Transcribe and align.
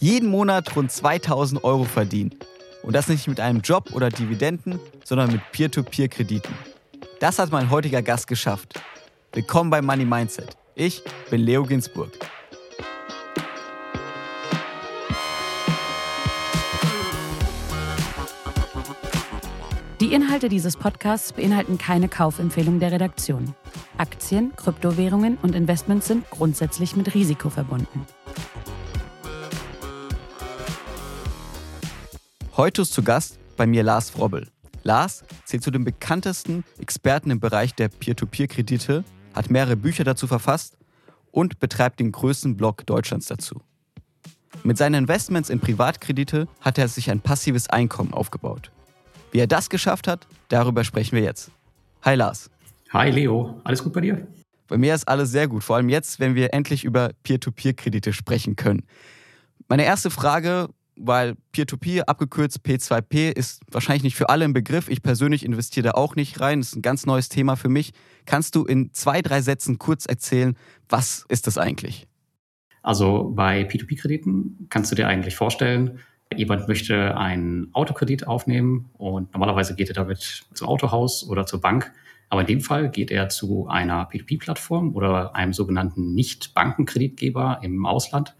jeden 0.00 0.30
Monat 0.30 0.74
rund 0.74 0.90
2000 0.90 1.62
Euro 1.62 1.84
verdienen. 1.84 2.34
Und 2.82 2.94
das 2.94 3.08
nicht 3.08 3.28
mit 3.28 3.38
einem 3.38 3.60
Job 3.60 3.92
oder 3.92 4.08
Dividenden, 4.08 4.80
sondern 5.04 5.30
mit 5.30 5.42
Peer-to-Peer-Krediten. 5.52 6.54
Das 7.20 7.38
hat 7.38 7.52
mein 7.52 7.70
heutiger 7.70 8.00
Gast 8.00 8.26
geschafft. 8.26 8.80
Willkommen 9.32 9.68
bei 9.68 9.82
Money 9.82 10.06
Mindset. 10.06 10.56
Ich 10.74 11.02
bin 11.28 11.42
Leo 11.42 11.64
Ginsburg. 11.64 12.10
Die 20.00 20.14
Inhalte 20.14 20.48
dieses 20.48 20.78
Podcasts 20.78 21.34
beinhalten 21.34 21.76
keine 21.76 22.08
Kaufempfehlung 22.08 22.80
der 22.80 22.90
Redaktion. 22.90 23.54
Aktien, 23.98 24.56
Kryptowährungen 24.56 25.36
und 25.42 25.54
Investments 25.54 26.06
sind 26.08 26.28
grundsätzlich 26.30 26.96
mit 26.96 27.12
Risiko 27.12 27.50
verbunden. 27.50 28.06
Heute 32.60 32.82
ist 32.82 32.92
zu 32.92 33.02
Gast 33.02 33.38
bei 33.56 33.66
mir 33.66 33.82
Lars 33.82 34.10
Frobbel. 34.10 34.46
Lars 34.82 35.24
zählt 35.46 35.62
zu 35.62 35.70
den 35.70 35.82
bekanntesten 35.82 36.62
Experten 36.78 37.30
im 37.30 37.40
Bereich 37.40 37.74
der 37.74 37.88
Peer-to-Peer-Kredite, 37.88 39.02
hat 39.32 39.50
mehrere 39.50 39.76
Bücher 39.76 40.04
dazu 40.04 40.26
verfasst 40.26 40.76
und 41.30 41.58
betreibt 41.58 42.00
den 42.00 42.12
größten 42.12 42.58
Blog 42.58 42.84
Deutschlands 42.84 43.28
dazu. 43.28 43.62
Mit 44.62 44.76
seinen 44.76 45.04
Investments 45.04 45.48
in 45.48 45.58
Privatkredite 45.58 46.48
hat 46.60 46.76
er 46.76 46.88
sich 46.88 47.10
ein 47.10 47.22
passives 47.22 47.70
Einkommen 47.70 48.12
aufgebaut. 48.12 48.70
Wie 49.32 49.38
er 49.38 49.46
das 49.46 49.70
geschafft 49.70 50.06
hat, 50.06 50.26
darüber 50.50 50.84
sprechen 50.84 51.16
wir 51.16 51.22
jetzt. 51.22 51.50
Hi 52.02 52.14
Lars. 52.14 52.50
Hi 52.90 53.10
Leo, 53.10 53.58
alles 53.64 53.82
gut 53.82 53.94
bei 53.94 54.02
dir? 54.02 54.26
Bei 54.68 54.76
mir 54.76 54.94
ist 54.94 55.08
alles 55.08 55.30
sehr 55.30 55.48
gut, 55.48 55.64
vor 55.64 55.76
allem 55.76 55.88
jetzt, 55.88 56.20
wenn 56.20 56.34
wir 56.34 56.52
endlich 56.52 56.84
über 56.84 57.12
Peer-to-Peer-Kredite 57.22 58.12
sprechen 58.12 58.54
können. 58.54 58.82
Meine 59.66 59.86
erste 59.86 60.10
Frage, 60.10 60.68
weil 60.96 61.34
Peer-to-Peer, 61.52 62.08
abgekürzt 62.08 62.60
P2P, 62.64 63.30
ist 63.30 63.62
wahrscheinlich 63.70 64.02
nicht 64.02 64.16
für 64.16 64.28
alle 64.28 64.44
ein 64.44 64.52
Begriff. 64.52 64.88
Ich 64.88 65.02
persönlich 65.02 65.44
investiere 65.44 65.88
da 65.88 65.90
auch 65.92 66.16
nicht 66.16 66.40
rein. 66.40 66.60
Das 66.60 66.68
ist 66.68 66.76
ein 66.76 66.82
ganz 66.82 67.06
neues 67.06 67.28
Thema 67.28 67.56
für 67.56 67.68
mich. 67.68 67.92
Kannst 68.26 68.54
du 68.54 68.64
in 68.64 68.92
zwei, 68.92 69.22
drei 69.22 69.40
Sätzen 69.40 69.78
kurz 69.78 70.06
erzählen, 70.06 70.56
was 70.88 71.24
ist 71.28 71.46
das 71.46 71.58
eigentlich? 71.58 72.06
Also 72.82 73.32
bei 73.34 73.62
P2P-Krediten 73.62 74.66
kannst 74.70 74.90
du 74.90 74.96
dir 74.96 75.06
eigentlich 75.06 75.36
vorstellen, 75.36 76.00
Jemand 76.36 76.68
möchte 76.68 77.16
einen 77.16 77.74
Autokredit 77.74 78.28
aufnehmen 78.28 78.90
und 78.96 79.32
normalerweise 79.32 79.74
geht 79.74 79.88
er 79.88 79.94
damit 79.94 80.44
zum 80.54 80.68
Autohaus 80.68 81.28
oder 81.28 81.44
zur 81.44 81.60
Bank. 81.60 81.92
Aber 82.28 82.42
in 82.42 82.46
dem 82.46 82.60
Fall 82.60 82.88
geht 82.88 83.10
er 83.10 83.28
zu 83.28 83.66
einer 83.66 84.08
P2P-Plattform 84.08 84.94
oder 84.94 85.34
einem 85.34 85.52
sogenannten 85.52 86.14
Nicht-Bankenkreditgeber 86.14 87.58
im 87.62 87.84
Ausland 87.84 88.36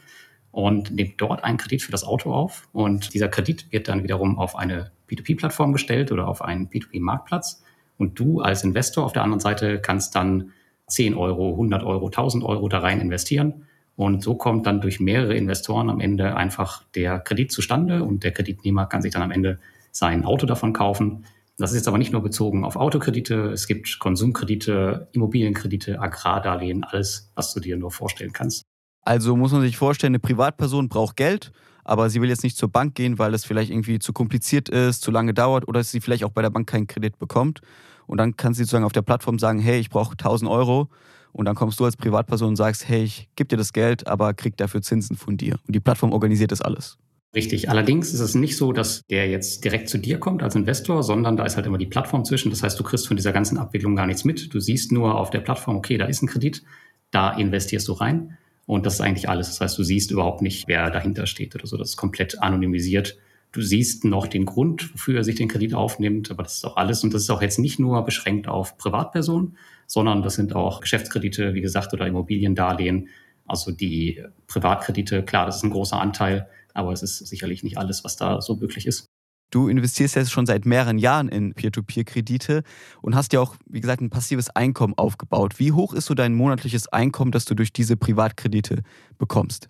und 0.53 0.91
nimmt 0.91 1.21
dort 1.21 1.45
einen 1.45 1.59
Kredit 1.59 1.83
für 1.83 1.93
das 1.93 2.05
Auto 2.05 2.33
auf. 2.33 2.69
Und 2.73 3.15
dieser 3.15 3.29
Kredit 3.29 3.67
wird 3.71 3.89
dann 3.89 4.03
wiederum 4.03 4.39
auf 4.39 4.57
eine 4.57 4.91
P2P-Plattform 5.09 5.73
gestellt 5.73 6.13
oder 6.13 6.29
auf 6.29 6.43
einen 6.43 6.69
P2P-Marktplatz. 6.69 7.63
Und 7.99 8.19
du 8.19 8.41
als 8.41 8.65
Investor 8.65 9.05
auf 9.05 9.13
der 9.13 9.23
anderen 9.23 9.41
Seite 9.41 9.81
kannst 9.81 10.15
dann 10.15 10.53
10 10.89 11.15
Euro, 11.15 11.53
100 11.53 11.85
Euro, 11.85 12.07
1000 12.07 12.45
Euro 12.45 12.69
da 12.69 12.81
rein 12.81 13.01
investieren 13.01 13.67
und 14.01 14.23
so 14.23 14.35
kommt 14.35 14.67
dann 14.67 14.81
durch 14.81 14.99
mehrere 14.99 15.37
Investoren 15.37 15.91
am 15.91 16.01
Ende 16.01 16.35
einfach 16.35 16.85
der 16.95 17.19
Kredit 17.19 17.53
zustande 17.53 18.03
und 18.03 18.25
der 18.25 18.33
Kreditnehmer 18.33 18.87
kann 18.87 19.03
sich 19.03 19.13
dann 19.13 19.21
am 19.21 19.31
Ende 19.31 19.59
sein 19.93 20.25
Auto 20.25 20.47
davon 20.47 20.73
kaufen. 20.73 21.27
Das 21.59 21.73
ist 21.73 21.77
jetzt 21.77 21.89
aber 21.89 21.99
nicht 21.99 22.11
nur 22.11 22.23
bezogen 22.23 22.65
auf 22.65 22.77
Autokredite. 22.77 23.51
Es 23.53 23.67
gibt 23.67 23.99
Konsumkredite, 23.99 25.09
Immobilienkredite, 25.13 26.01
Agrardarlehen, 26.01 26.83
alles, 26.83 27.31
was 27.35 27.53
du 27.53 27.61
dir 27.61 27.77
nur 27.77 27.91
vorstellen 27.91 28.33
kannst. 28.33 28.65
Also 29.03 29.37
muss 29.37 29.53
man 29.53 29.63
sich 29.63 29.77
vorstellen, 29.77 30.13
eine 30.13 30.19
Privatperson 30.19 30.89
braucht 30.89 31.17
Geld, 31.17 31.53
aber 31.85 32.11
sie 32.11 32.21
will 32.21 32.29
jetzt 32.29 32.45
nicht 32.45 32.57
zur 32.57 32.69
Bank 32.69 32.95
gehen, 32.95 33.19
weil 33.19 33.35
es 33.35 33.45
vielleicht 33.45 33.71
irgendwie 33.71 33.99
zu 33.99 34.13
kompliziert 34.13 34.69
ist, 34.69 35.03
zu 35.03 35.11
lange 35.11 35.35
dauert 35.35 35.67
oder 35.67 35.83
sie 35.83 36.01
vielleicht 36.01 36.25
auch 36.25 36.31
bei 36.31 36.43
der 36.43 36.51
Bank 36.51 36.69
keinen 36.69 36.87
Kredit 36.87 37.19
bekommt. 37.19 37.61
Und 38.07 38.19
dann 38.19 38.37
kann 38.37 38.55
sie 38.55 38.65
sozusagen 38.65 38.85
auf 38.85 38.93
der 38.93 39.03
Plattform 39.03 39.39
sagen, 39.39 39.61
hey, 39.61 39.79
ich 39.79 39.91
brauche 39.91 40.13
1000 40.13 40.51
Euro 40.51 40.89
und 41.33 41.45
dann 41.45 41.55
kommst 41.55 41.79
du 41.81 41.85
als 41.85 41.97
Privatperson 41.97 42.49
und 42.51 42.57
sagst, 42.57 42.89
hey, 42.89 43.05
ich 43.05 43.29
gebe 43.37 43.49
dir 43.49 43.57
das 43.57 43.73
Geld, 43.73 44.07
aber 44.07 44.35
krieg 44.35 44.57
dafür 44.57 44.83
Zinsen 44.83 45.17
von 45.17 45.37
dir. 45.37 45.57
Und 45.67 45.75
die 45.75 45.81
Plattform 45.81 46.13
organisiert 46.13 46.53
das 46.53 46.61
alles. 46.61 46.99
Richtig. 47.35 47.71
Allerdings 47.71 48.13
ist 48.13 48.21
es 48.21 48.35
nicht 48.35 48.57
so, 48.57 48.73
dass 48.73 49.03
der 49.09 49.29
jetzt 49.29 49.63
direkt 49.63 49.89
zu 49.89 49.99
dir 49.99 50.19
kommt 50.19 50.43
als 50.43 50.57
Investor, 50.57 51.05
sondern 51.05 51.37
da 51.37 51.45
ist 51.45 51.57
halt 51.57 51.67
immer 51.67 51.79
die 51.79 51.87
Plattform 51.87 52.25
zwischen. 52.25 52.51
Das 52.51 52.65
heißt, 52.65 52.79
du 52.79 52.83
kriegst 52.83 53.07
von 53.07 53.17
dieser 53.17 53.33
ganzen 53.33 53.57
Abwicklung 53.57 53.95
gar 53.95 54.07
nichts 54.07 54.25
mit. 54.25 54.53
Du 54.53 54.59
siehst 54.59 54.91
nur 54.91 55.15
auf 55.15 55.31
der 55.31 55.39
Plattform, 55.39 55.77
okay, 55.77 55.97
da 55.97 56.07
ist 56.07 56.23
ein 56.23 56.27
Kredit, 56.27 56.65
da 57.13 57.31
investierst 57.31 57.87
du 57.87 57.93
rein. 57.93 58.37
Und 58.71 58.87
das 58.87 58.95
ist 58.95 59.01
eigentlich 59.01 59.29
alles. 59.29 59.49
Das 59.49 59.61
heißt, 59.61 59.79
du 59.79 59.83
siehst 59.83 60.13
überhaupt 60.13 60.43
nicht, 60.43 60.69
wer 60.69 60.91
dahinter 60.91 61.27
steht 61.27 61.57
oder 61.57 61.67
so. 61.67 61.77
Das 61.77 61.89
ist 61.89 61.97
komplett 61.97 62.41
anonymisiert. 62.41 63.19
Du 63.51 63.63
siehst 63.63 64.05
noch 64.05 64.29
den 64.29 64.45
Grund, 64.45 64.95
wofür 64.95 65.17
er 65.17 65.25
sich 65.25 65.35
den 65.35 65.49
Kredit 65.49 65.75
aufnimmt, 65.75 66.31
aber 66.31 66.45
das 66.45 66.59
ist 66.59 66.65
auch 66.65 66.77
alles. 66.77 67.03
Und 67.03 67.13
das 67.13 67.23
ist 67.23 67.31
auch 67.31 67.43
jetzt 67.43 67.59
nicht 67.59 67.81
nur 67.81 68.05
beschränkt 68.05 68.47
auf 68.47 68.79
Privatpersonen, 68.79 69.57
sondern 69.89 70.23
das 70.23 70.37
sind 70.37 70.55
auch 70.55 70.81
Geschäftskredite, 70.83 71.53
wie 71.55 71.63
gesagt, 71.63 71.93
oder 71.95 72.07
Immobiliendarlehen. 72.07 73.09
Also 73.45 73.73
die 73.73 74.23
Privatkredite, 74.47 75.25
klar, 75.25 75.47
das 75.47 75.57
ist 75.57 75.65
ein 75.65 75.71
großer 75.71 76.01
Anteil, 76.01 76.49
aber 76.73 76.93
es 76.93 77.03
ist 77.03 77.27
sicherlich 77.27 77.65
nicht 77.65 77.77
alles, 77.77 78.05
was 78.05 78.15
da 78.17 78.41
so 78.41 78.55
möglich 78.55 78.87
ist. 78.87 79.10
Du 79.51 79.69
investierst 79.69 80.15
jetzt 80.15 80.31
schon 80.31 80.47
seit 80.47 80.65
mehreren 80.65 80.99
Jahren 80.99 81.29
in 81.29 81.55
Peer-to-Peer-Kredite 81.55 82.63
und 83.03 83.15
hast 83.15 83.33
ja 83.33 83.41
auch, 83.41 83.57
wie 83.67 83.81
gesagt, 83.81 84.01
ein 84.01 84.11
passives 84.11 84.51
Einkommen 84.51 84.95
aufgebaut. 84.97 85.59
Wie 85.59 85.73
hoch 85.73 85.93
ist 85.93 86.07
so 86.07 86.15
dein 86.15 86.35
monatliches 86.35 86.89
Einkommen, 86.89 87.33
das 87.33 87.45
du 87.45 87.55
durch 87.55 87.73
diese 87.73 87.97
Privatkredite 87.97 88.83
bekommst? 89.19 89.69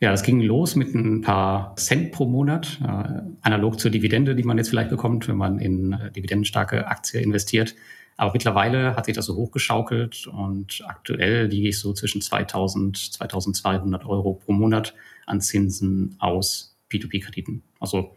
Ja, 0.00 0.12
das 0.12 0.22
ging 0.22 0.40
los 0.40 0.76
mit 0.76 0.94
ein 0.94 1.22
paar 1.22 1.74
Cent 1.74 2.12
pro 2.12 2.26
Monat, 2.26 2.80
äh, 2.82 3.20
analog 3.42 3.80
zur 3.80 3.90
Dividende, 3.90 4.36
die 4.36 4.44
man 4.44 4.56
jetzt 4.56 4.68
vielleicht 4.68 4.90
bekommt, 4.90 5.26
wenn 5.26 5.36
man 5.36 5.58
in 5.58 5.92
äh, 5.92 6.12
dividendenstarke 6.12 6.86
Aktie 6.86 7.20
investiert. 7.20 7.74
Aber 8.16 8.32
mittlerweile 8.32 8.94
hat 8.94 9.06
sich 9.06 9.14
das 9.16 9.26
so 9.26 9.34
hochgeschaukelt 9.34 10.28
und 10.28 10.84
aktuell 10.86 11.46
liege 11.46 11.68
ich 11.68 11.80
so 11.80 11.92
zwischen 11.92 12.20
2000, 12.20 12.96
2200 12.96 14.06
Euro 14.06 14.34
pro 14.34 14.52
Monat 14.52 14.94
an 15.26 15.40
Zinsen 15.40 16.14
aus 16.20 16.76
P2P-Krediten. 16.90 17.62
Also 17.80 18.14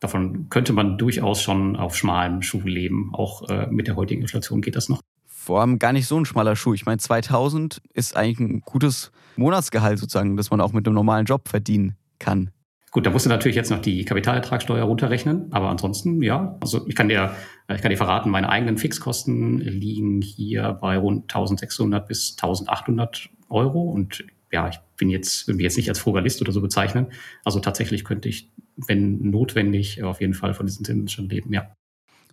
davon 0.00 0.48
könnte 0.50 0.72
man 0.72 0.98
durchaus 0.98 1.42
schon 1.42 1.76
auf 1.76 1.96
schmalem 1.96 2.42
Schuh 2.42 2.62
leben. 2.64 3.10
Auch 3.12 3.48
äh, 3.48 3.66
mit 3.70 3.86
der 3.86 3.96
heutigen 3.96 4.22
Inflation 4.22 4.62
geht 4.62 4.76
das 4.76 4.88
noch. 4.88 5.00
Vor 5.26 5.60
allem 5.60 5.78
gar 5.78 5.92
nicht 5.92 6.06
so 6.06 6.18
ein 6.18 6.24
schmaler 6.24 6.56
Schuh. 6.56 6.74
Ich 6.74 6.86
meine, 6.86 6.98
2000 6.98 7.80
ist 7.94 8.16
eigentlich 8.16 8.40
ein 8.40 8.60
gutes 8.60 9.12
Monatsgehalt 9.36 9.98
sozusagen, 9.98 10.36
das 10.36 10.50
man 10.50 10.60
auch 10.60 10.72
mit 10.72 10.86
einem 10.86 10.94
normalen 10.94 11.26
Job 11.26 11.48
verdienen 11.48 11.96
kann. 12.18 12.50
Gut, 12.92 13.06
da 13.06 13.10
musst 13.10 13.24
du 13.24 13.30
natürlich 13.30 13.54
jetzt 13.54 13.70
noch 13.70 13.80
die 13.80 14.04
Kapitalertragssteuer 14.04 14.82
runterrechnen, 14.82 15.52
aber 15.52 15.68
ansonsten, 15.68 16.22
ja, 16.22 16.58
also 16.60 16.86
ich 16.88 16.96
kann 16.96 17.08
dir, 17.08 17.36
ich 17.72 17.80
kann 17.80 17.90
dir 17.90 17.96
verraten, 17.96 18.30
meine 18.30 18.48
eigenen 18.48 18.78
Fixkosten 18.78 19.58
liegen 19.58 20.20
hier 20.22 20.72
bei 20.72 20.98
rund 20.98 21.22
1600 21.32 22.08
bis 22.08 22.32
1800 22.32 23.28
Euro 23.48 23.82
und 23.82 24.24
ja, 24.50 24.68
ich 24.68 24.78
bin 24.96 25.08
jetzt, 25.08 25.46
will 25.46 25.54
mich 25.54 25.62
jetzt 25.62 25.76
nicht 25.76 25.88
als 25.88 26.00
Frugalist 26.00 26.40
oder 26.40 26.50
so 26.50 26.60
bezeichnen. 26.60 27.06
Also 27.44 27.60
tatsächlich 27.60 28.04
könnte 28.04 28.28
ich, 28.28 28.50
wenn 28.86 29.30
notwendig, 29.30 30.02
auf 30.02 30.20
jeden 30.20 30.34
Fall 30.34 30.54
von 30.54 30.66
diesen 30.66 30.84
Zinsen 30.84 31.08
schon 31.08 31.28
leben, 31.28 31.52
ja. 31.52 31.72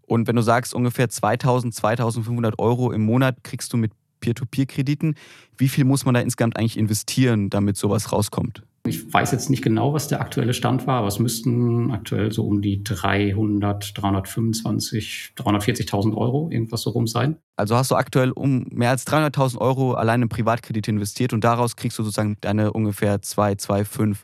Und 0.05 0.27
wenn 0.27 0.35
du 0.37 0.41
sagst, 0.41 0.73
ungefähr 0.73 1.09
2000, 1.09 1.73
2500 1.73 2.59
Euro 2.59 2.91
im 2.91 3.01
Monat 3.01 3.43
kriegst 3.43 3.73
du 3.73 3.77
mit 3.77 3.91
Peer-to-Peer-Krediten, 4.19 5.15
wie 5.57 5.67
viel 5.67 5.83
muss 5.83 6.05
man 6.05 6.13
da 6.13 6.21
insgesamt 6.21 6.57
eigentlich 6.57 6.77
investieren, 6.77 7.49
damit 7.49 7.77
sowas 7.77 8.11
rauskommt? 8.11 8.63
Ich 8.87 9.13
weiß 9.13 9.31
jetzt 9.31 9.49
nicht 9.49 9.63
genau, 9.63 9.93
was 9.93 10.07
der 10.07 10.21
aktuelle 10.21 10.53
Stand 10.53 10.87
war, 10.87 10.99
aber 10.99 11.07
es 11.07 11.19
müssten 11.19 11.91
aktuell 11.91 12.31
so 12.31 12.45
um 12.45 12.61
die 12.61 12.83
300, 12.83 13.97
325, 13.97 15.33
340.000 15.35 16.15
Euro 16.15 16.49
irgendwas 16.49 16.83
so 16.83 16.91
rum 16.91 17.05
sein. 17.05 17.35
Also 17.57 17.75
hast 17.75 17.91
du 17.91 17.95
aktuell 17.95 18.31
um 18.31 18.65
mehr 18.71 18.91
als 18.91 19.05
300.000 19.05 19.57
Euro 19.57 19.93
allein 19.93 20.21
in 20.21 20.29
Privatkredite 20.29 20.89
investiert 20.89 21.33
und 21.33 21.43
daraus 21.43 21.75
kriegst 21.75 21.99
du 21.99 22.03
sozusagen 22.03 22.37
deine 22.39 22.71
ungefähr 22.71 23.21
2, 23.21 23.55
2, 23.55 23.83
5 23.83 24.23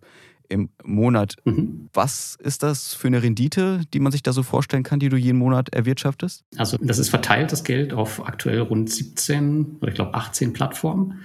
im 0.53 0.69
Monat. 0.83 1.35
Mhm. 1.43 1.89
Was 1.93 2.37
ist 2.41 2.63
das 2.63 2.93
für 2.93 3.07
eine 3.07 3.21
Rendite, 3.21 3.81
die 3.93 3.99
man 3.99 4.11
sich 4.11 4.23
da 4.23 4.31
so 4.31 4.43
vorstellen 4.43 4.83
kann, 4.83 4.99
die 4.99 5.09
du 5.09 5.17
jeden 5.17 5.37
Monat 5.37 5.69
erwirtschaftest? 5.73 6.43
Also 6.55 6.77
das 6.79 6.99
ist 6.99 7.09
verteilt, 7.09 7.51
das 7.51 7.63
Geld, 7.63 7.93
auf 7.93 8.25
aktuell 8.25 8.59
rund 8.59 8.89
17 8.89 9.77
oder 9.81 9.89
ich 9.89 9.95
glaube 9.95 10.13
18 10.13 10.53
Plattformen. 10.53 11.23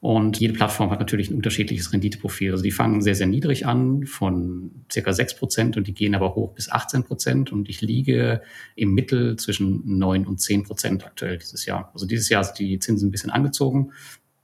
Und 0.00 0.38
jede 0.38 0.54
Plattform 0.54 0.90
hat 0.92 1.00
natürlich 1.00 1.28
ein 1.28 1.34
unterschiedliches 1.34 1.92
Renditeprofil. 1.92 2.52
Also 2.52 2.62
die 2.62 2.70
fangen 2.70 3.02
sehr, 3.02 3.16
sehr 3.16 3.26
niedrig 3.26 3.66
an 3.66 4.06
von 4.06 4.84
circa 4.90 5.12
6 5.12 5.34
Prozent 5.34 5.76
und 5.76 5.88
die 5.88 5.94
gehen 5.94 6.14
aber 6.14 6.36
hoch 6.36 6.54
bis 6.54 6.70
18 6.70 7.02
Prozent. 7.02 7.50
Und 7.50 7.68
ich 7.68 7.80
liege 7.80 8.40
im 8.76 8.94
Mittel 8.94 9.34
zwischen 9.36 9.98
9 9.98 10.24
und 10.24 10.40
10 10.40 10.62
Prozent 10.62 11.04
aktuell 11.04 11.38
dieses 11.38 11.66
Jahr. 11.66 11.90
Also 11.94 12.06
dieses 12.06 12.28
Jahr 12.28 12.44
sind 12.44 12.60
die 12.60 12.78
Zinsen 12.78 13.08
ein 13.08 13.10
bisschen 13.10 13.30
angezogen 13.30 13.90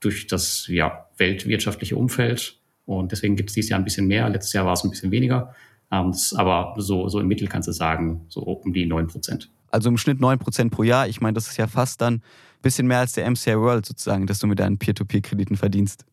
durch 0.01 0.27
das 0.27 0.67
ja, 0.67 1.07
weltwirtschaftliche 1.17 1.95
Umfeld. 1.95 2.59
Und 2.85 3.11
deswegen 3.11 3.35
gibt 3.35 3.49
es 3.49 3.55
dieses 3.55 3.69
Jahr 3.69 3.79
ein 3.79 3.83
bisschen 3.83 4.07
mehr. 4.07 4.29
Letztes 4.29 4.53
Jahr 4.53 4.65
war 4.65 4.73
es 4.73 4.83
ein 4.83 4.89
bisschen 4.89 5.11
weniger. 5.11 5.53
Ähm, 5.91 6.13
aber 6.35 6.75
so, 6.77 7.09
so 7.09 7.19
im 7.19 7.27
Mittel 7.27 7.47
kannst 7.47 7.67
du 7.67 7.71
sagen, 7.71 8.25
so 8.27 8.41
um 8.41 8.73
die 8.73 8.85
9 8.85 9.07
Prozent. 9.07 9.49
Also 9.71 9.89
im 9.89 9.97
Schnitt 9.97 10.19
9 10.19 10.39
Prozent 10.39 10.71
pro 10.71 10.83
Jahr. 10.83 11.07
Ich 11.07 11.21
meine, 11.21 11.33
das 11.33 11.47
ist 11.47 11.57
ja 11.57 11.67
fast 11.67 12.01
dann 12.01 12.21
bisschen 12.65 12.87
mehr 12.87 12.99
als 12.99 13.13
der 13.13 13.29
MCI 13.29 13.57
World 13.57 13.85
sozusagen, 13.85 14.25
dass 14.25 14.39
du 14.39 14.47
mit 14.47 14.59
deinen 14.59 14.79
Peer-to-Peer-Krediten 14.79 15.55
verdienst. 15.55 16.03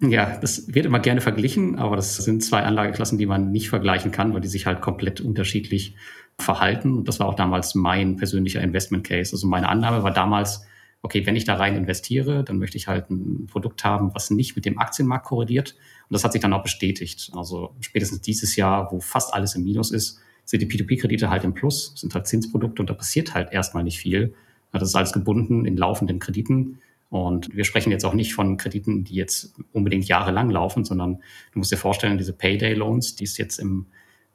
Ja, 0.00 0.38
das 0.40 0.72
wird 0.72 0.86
immer 0.86 1.00
gerne 1.00 1.20
verglichen, 1.20 1.76
aber 1.76 1.96
das 1.96 2.16
sind 2.16 2.42
zwei 2.42 2.62
Anlageklassen, 2.62 3.18
die 3.18 3.26
man 3.26 3.50
nicht 3.50 3.68
vergleichen 3.68 4.10
kann, 4.10 4.32
weil 4.32 4.40
die 4.40 4.48
sich 4.48 4.66
halt 4.66 4.80
komplett 4.80 5.20
unterschiedlich 5.20 5.96
verhalten. 6.38 6.96
Und 6.98 7.08
das 7.08 7.20
war 7.20 7.26
auch 7.26 7.34
damals 7.34 7.74
mein 7.74 8.16
persönlicher 8.16 8.60
Investment 8.60 9.04
Case. 9.04 9.32
Also 9.32 9.46
meine 9.46 9.68
Annahme 9.68 10.02
war 10.02 10.12
damals, 10.12 10.64
okay, 11.02 11.26
wenn 11.26 11.36
ich 11.36 11.44
da 11.44 11.56
rein 11.56 11.76
investiere, 11.76 12.44
dann 12.44 12.58
möchte 12.58 12.76
ich 12.76 12.86
halt 12.86 13.10
ein 13.10 13.46
Produkt 13.46 13.84
haben, 13.84 14.14
was 14.14 14.30
nicht 14.30 14.54
mit 14.54 14.64
dem 14.64 14.78
Aktienmarkt 14.78 15.26
korreliert. 15.26 15.74
Und 16.08 16.14
das 16.14 16.24
hat 16.24 16.32
sich 16.32 16.40
dann 16.40 16.52
auch 16.52 16.62
bestätigt. 16.62 17.30
Also 17.34 17.74
spätestens 17.80 18.20
dieses 18.20 18.54
Jahr, 18.56 18.90
wo 18.92 19.00
fast 19.00 19.34
alles 19.34 19.54
im 19.56 19.64
Minus 19.64 19.90
ist, 19.90 20.20
sind 20.44 20.60
die 20.60 20.66
P2P-Kredite 20.66 21.28
halt 21.28 21.44
im 21.44 21.54
Plus, 21.54 21.92
sind 21.96 22.14
halt 22.14 22.26
Zinsprodukte 22.26 22.82
und 22.82 22.90
da 22.90 22.94
passiert 22.94 23.34
halt 23.34 23.52
erstmal 23.52 23.84
nicht 23.84 23.98
viel. 23.98 24.34
Das 24.72 24.82
ist 24.82 24.94
alles 24.94 25.12
gebunden 25.12 25.64
in 25.64 25.76
laufenden 25.76 26.18
Krediten. 26.18 26.78
Und 27.10 27.54
wir 27.54 27.64
sprechen 27.64 27.90
jetzt 27.90 28.04
auch 28.04 28.14
nicht 28.14 28.32
von 28.32 28.56
Krediten, 28.56 29.04
die 29.04 29.14
jetzt 29.14 29.54
unbedingt 29.72 30.08
jahrelang 30.08 30.50
laufen, 30.50 30.84
sondern 30.84 31.16
du 31.52 31.58
musst 31.58 31.70
dir 31.70 31.76
vorstellen, 31.76 32.16
diese 32.16 32.32
Payday-Loans, 32.32 33.16
die 33.16 33.24
es 33.24 33.36
jetzt 33.36 33.58
im, 33.58 33.86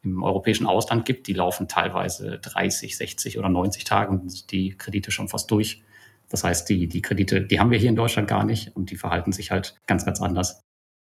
im 0.04 0.22
europäischen 0.22 0.68
Ausland 0.68 1.06
gibt, 1.06 1.28
die 1.28 1.34
laufen 1.34 1.68
teilweise 1.68 2.38
30, 2.40 2.96
60 2.96 3.40
oder 3.40 3.50
90 3.50 3.84
Tage 3.84 4.12
und 4.12 4.52
die 4.52 4.78
Kredite 4.78 5.12
schon 5.12 5.28
fast 5.28 5.50
durch. 5.50 5.82
Das 6.30 6.44
heißt, 6.44 6.68
die, 6.70 6.88
die 6.88 7.02
Kredite, 7.02 7.42
die 7.42 7.60
haben 7.60 7.72
wir 7.72 7.78
hier 7.78 7.90
in 7.90 7.96
Deutschland 7.96 8.28
gar 8.28 8.44
nicht 8.44 8.76
und 8.76 8.92
die 8.92 8.98
verhalten 8.98 9.32
sich 9.32 9.52
halt 9.52 9.76
ganz, 9.88 10.06
ganz 10.06 10.22
anders. 10.22 10.62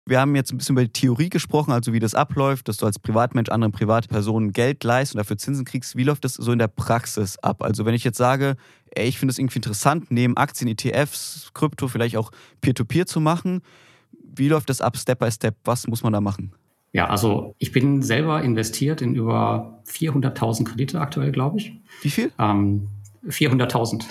Wir 0.07 0.21
haben 0.21 0.35
jetzt 0.35 0.53
ein 0.53 0.57
bisschen 0.57 0.75
über 0.75 0.85
die 0.85 0.93
Theorie 0.93 1.29
gesprochen, 1.29 1.71
also 1.71 1.93
wie 1.93 1.99
das 1.99 2.15
abläuft, 2.15 2.69
dass 2.69 2.79
du 2.79 2.87
als 2.87 2.99
Privatmensch 2.99 3.51
anderen 3.51 3.73
Privatpersonen 3.73 4.53
Geld 4.53 4.83
leist 4.83 5.15
und 5.15 5.19
dafür 5.19 5.37
Zinsen 5.37 5.67
kriegst. 5.67 5.97
Wie 5.97 6.05
läuft 6.05 6.25
das 6.25 6.35
so 6.35 6.51
in 6.51 6.59
der 6.59 6.69
Praxis 6.69 7.39
ab? 7.41 7.63
Also 7.63 7.85
wenn 7.85 7.95
ich 7.95 8.05
jetzt 8.05 8.17
sage, 8.17 8.57
ey, 8.93 9.07
ich 9.07 9.19
finde 9.19 9.33
es 9.33 9.39
irgendwie 9.39 9.59
interessant, 9.59 10.11
neben 10.11 10.37
Aktien, 10.39 10.69
ETFs, 10.69 11.51
Krypto 11.53 11.89
vielleicht 11.89 12.17
auch 12.17 12.31
Peer-to-Peer 12.63 13.03
-Peer 13.03 13.07
zu 13.07 13.21
machen, 13.21 13.61
wie 14.13 14.49
läuft 14.49 14.71
das 14.71 14.81
ab, 14.81 14.97
Step 14.97 15.19
by 15.19 15.31
Step? 15.31 15.57
Was 15.65 15.87
muss 15.87 16.03
man 16.03 16.15
da 16.15 16.23
machen? 16.23 16.53
Ja, 16.93 17.09
also 17.09 17.55
ich 17.59 17.73
bin 17.73 18.03
selber 18.03 18.43
investiert 18.43 19.03
in 19.03 19.15
über 19.15 19.83
400.000 19.87 20.65
Kredite 20.65 21.01
aktuell, 21.01 21.33
glaube 21.33 21.59
ich. 21.59 21.75
Wie 22.01 22.11
viel? 22.11 22.33
Ähm, 22.39 22.89
400.000. 23.27 24.05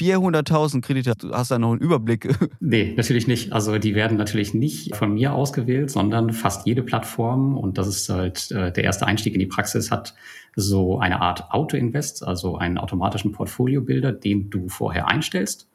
400.000 0.00 0.80
Kredite, 0.80 1.12
du 1.18 1.32
hast 1.32 1.50
da 1.50 1.58
noch 1.58 1.72
einen 1.72 1.80
Überblick. 1.80 2.28
Nee, 2.60 2.94
natürlich 2.96 3.26
nicht. 3.26 3.52
Also 3.52 3.78
die 3.78 3.94
werden 3.94 4.16
natürlich 4.16 4.54
nicht 4.54 4.94
von 4.96 5.14
mir 5.14 5.34
ausgewählt, 5.34 5.90
sondern 5.90 6.32
fast 6.32 6.66
jede 6.66 6.82
Plattform, 6.82 7.56
und 7.56 7.78
das 7.78 7.88
ist 7.88 8.08
halt 8.08 8.50
äh, 8.50 8.72
der 8.72 8.84
erste 8.84 9.06
Einstieg 9.06 9.34
in 9.34 9.40
die 9.40 9.46
Praxis, 9.46 9.90
hat 9.90 10.14
so 10.56 10.98
eine 10.98 11.20
Art 11.20 11.50
Auto-Invest, 11.50 12.26
also 12.26 12.56
einen 12.56 12.78
automatischen 12.78 13.32
Portfolio-Bilder, 13.32 14.12
den 14.12 14.50
du 14.50 14.68
vorher 14.68 15.08
einstellst. 15.08 15.68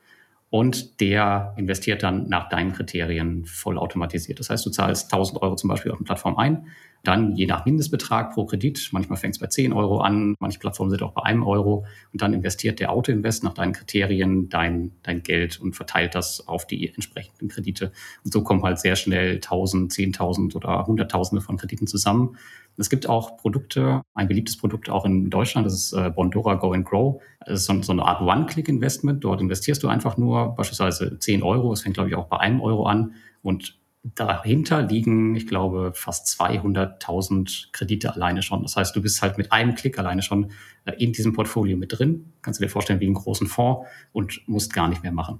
Und 0.50 1.02
der 1.02 1.54
investiert 1.58 2.04
dann 2.04 2.30
nach 2.30 2.50
deinen 2.50 2.72
Kriterien 2.72 3.46
vollautomatisiert. 3.46 4.40
Das 4.40 4.50
heißt, 4.50 4.66
du 4.66 4.70
zahlst 4.70 5.12
1000 5.12 5.42
Euro 5.42 5.56
zum 5.56 5.70
Beispiel 5.70 5.92
auf 5.92 5.98
eine 5.98 6.06
Plattform 6.06 6.38
ein, 6.38 6.68
dann 7.08 7.36
je 7.36 7.46
nach 7.46 7.66
Mindestbetrag 7.66 8.34
pro 8.34 8.46
Kredit, 8.46 8.90
manchmal 8.92 9.18
fängt 9.18 9.36
es 9.36 9.40
bei 9.40 9.48
10 9.48 9.74
Euro 9.74 10.00
an, 10.00 10.36
manche 10.40 10.60
Plattformen 10.60 10.92
sind 10.92 11.04
auch 11.04 11.14
bei 11.14 11.24
einem 11.24 11.44
Euro 11.44 11.86
und 12.12 12.22
dann 12.22 12.34
investiert 12.34 12.80
der 12.80 12.92
Autoinvest 12.92 13.44
nach 13.44 13.54
deinen 13.54 13.74
Kriterien 13.74 14.50
dein, 14.50 14.92
dein 15.04 15.24
Geld 15.24 15.60
und 15.60 15.76
verteilt 15.76 16.16
das 16.16 16.48
auf 16.48 16.68
die 16.68 16.88
entsprechenden 16.94 17.48
Kredite. 17.48 17.92
Und 18.24 18.34
so 18.34 18.44
kommen 18.44 18.64
halt 18.64 18.80
sehr 18.80 18.96
schnell 18.96 19.36
1000, 19.36 19.92
10.000 19.92 20.56
oder 20.56 20.86
Hunderttausende 20.86 21.42
von 21.42 21.58
Krediten 21.58 21.88
zusammen. 21.88 22.38
Es 22.78 22.90
gibt 22.90 23.08
auch 23.08 23.38
Produkte, 23.38 24.02
ein 24.14 24.28
beliebtes 24.28 24.58
Produkt 24.58 24.90
auch 24.90 25.06
in 25.06 25.30
Deutschland, 25.30 25.66
das 25.66 25.74
ist 25.74 25.94
äh, 25.94 26.10
Bondora 26.10 26.56
Go 26.56 26.74
and 26.74 26.86
Grow. 26.86 27.22
Das 27.46 27.62
ist 27.62 27.66
so, 27.66 27.82
so 27.82 27.94
eine 27.94 28.04
Art 28.04 28.22
One-Click-Investment. 28.22 29.24
Dort 29.24 29.40
investierst 29.40 29.82
du 29.84 29.88
einfach 29.88 30.18
nur 30.18 30.56
beispielsweise 30.56 31.18
10 31.18 31.44
Euro. 31.44 31.72
Es 31.72 31.82
fängt, 31.82 31.96
glaube 31.96 32.10
ich, 32.10 32.16
auch 32.16 32.28
bei 32.28 32.38
einem 32.38 32.60
Euro 32.60 32.86
an 32.86 33.14
und 33.44 33.78
dahinter 34.14 34.84
liegen, 34.84 35.36
ich 35.36 35.48
glaube, 35.48 35.92
fast 35.96 36.28
200.000 36.40 37.72
Kredite 37.72 38.14
alleine 38.14 38.44
schon. 38.44 38.62
Das 38.62 38.76
heißt, 38.76 38.96
du 38.96 39.02
bist 39.02 39.22
halt 39.22 39.38
mit 39.38 39.52
einem 39.52 39.74
Klick 39.74 39.98
alleine 39.98 40.22
schon 40.22 40.52
äh, 40.86 40.94
in 41.04 41.12
diesem 41.12 41.34
Portfolio 41.34 41.76
mit 41.76 41.98
drin. 41.98 42.34
Kannst 42.42 42.60
du 42.60 42.64
dir 42.66 42.70
vorstellen 42.70 43.00
wie 43.00 43.06
einen 43.06 43.16
großen 43.16 43.48
Fonds 43.48 43.88
und 44.12 44.42
musst 44.48 44.74
gar 44.74 44.88
nicht 44.88 45.02
mehr 45.02 45.12
machen. 45.12 45.40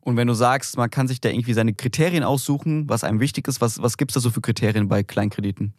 Und 0.00 0.16
wenn 0.16 0.28
du 0.28 0.34
sagst, 0.34 0.78
man 0.78 0.88
kann 0.88 1.06
sich 1.06 1.20
da 1.20 1.28
irgendwie 1.28 1.52
seine 1.52 1.74
Kriterien 1.74 2.24
aussuchen, 2.24 2.88
was 2.88 3.04
einem 3.04 3.20
wichtig 3.20 3.46
ist, 3.46 3.60
was, 3.60 3.82
was 3.82 3.98
gibt 3.98 4.12
es 4.12 4.14
da 4.14 4.20
so 4.20 4.30
für 4.30 4.40
Kriterien 4.40 4.88
bei 4.88 5.02
Kleinkrediten? 5.02 5.74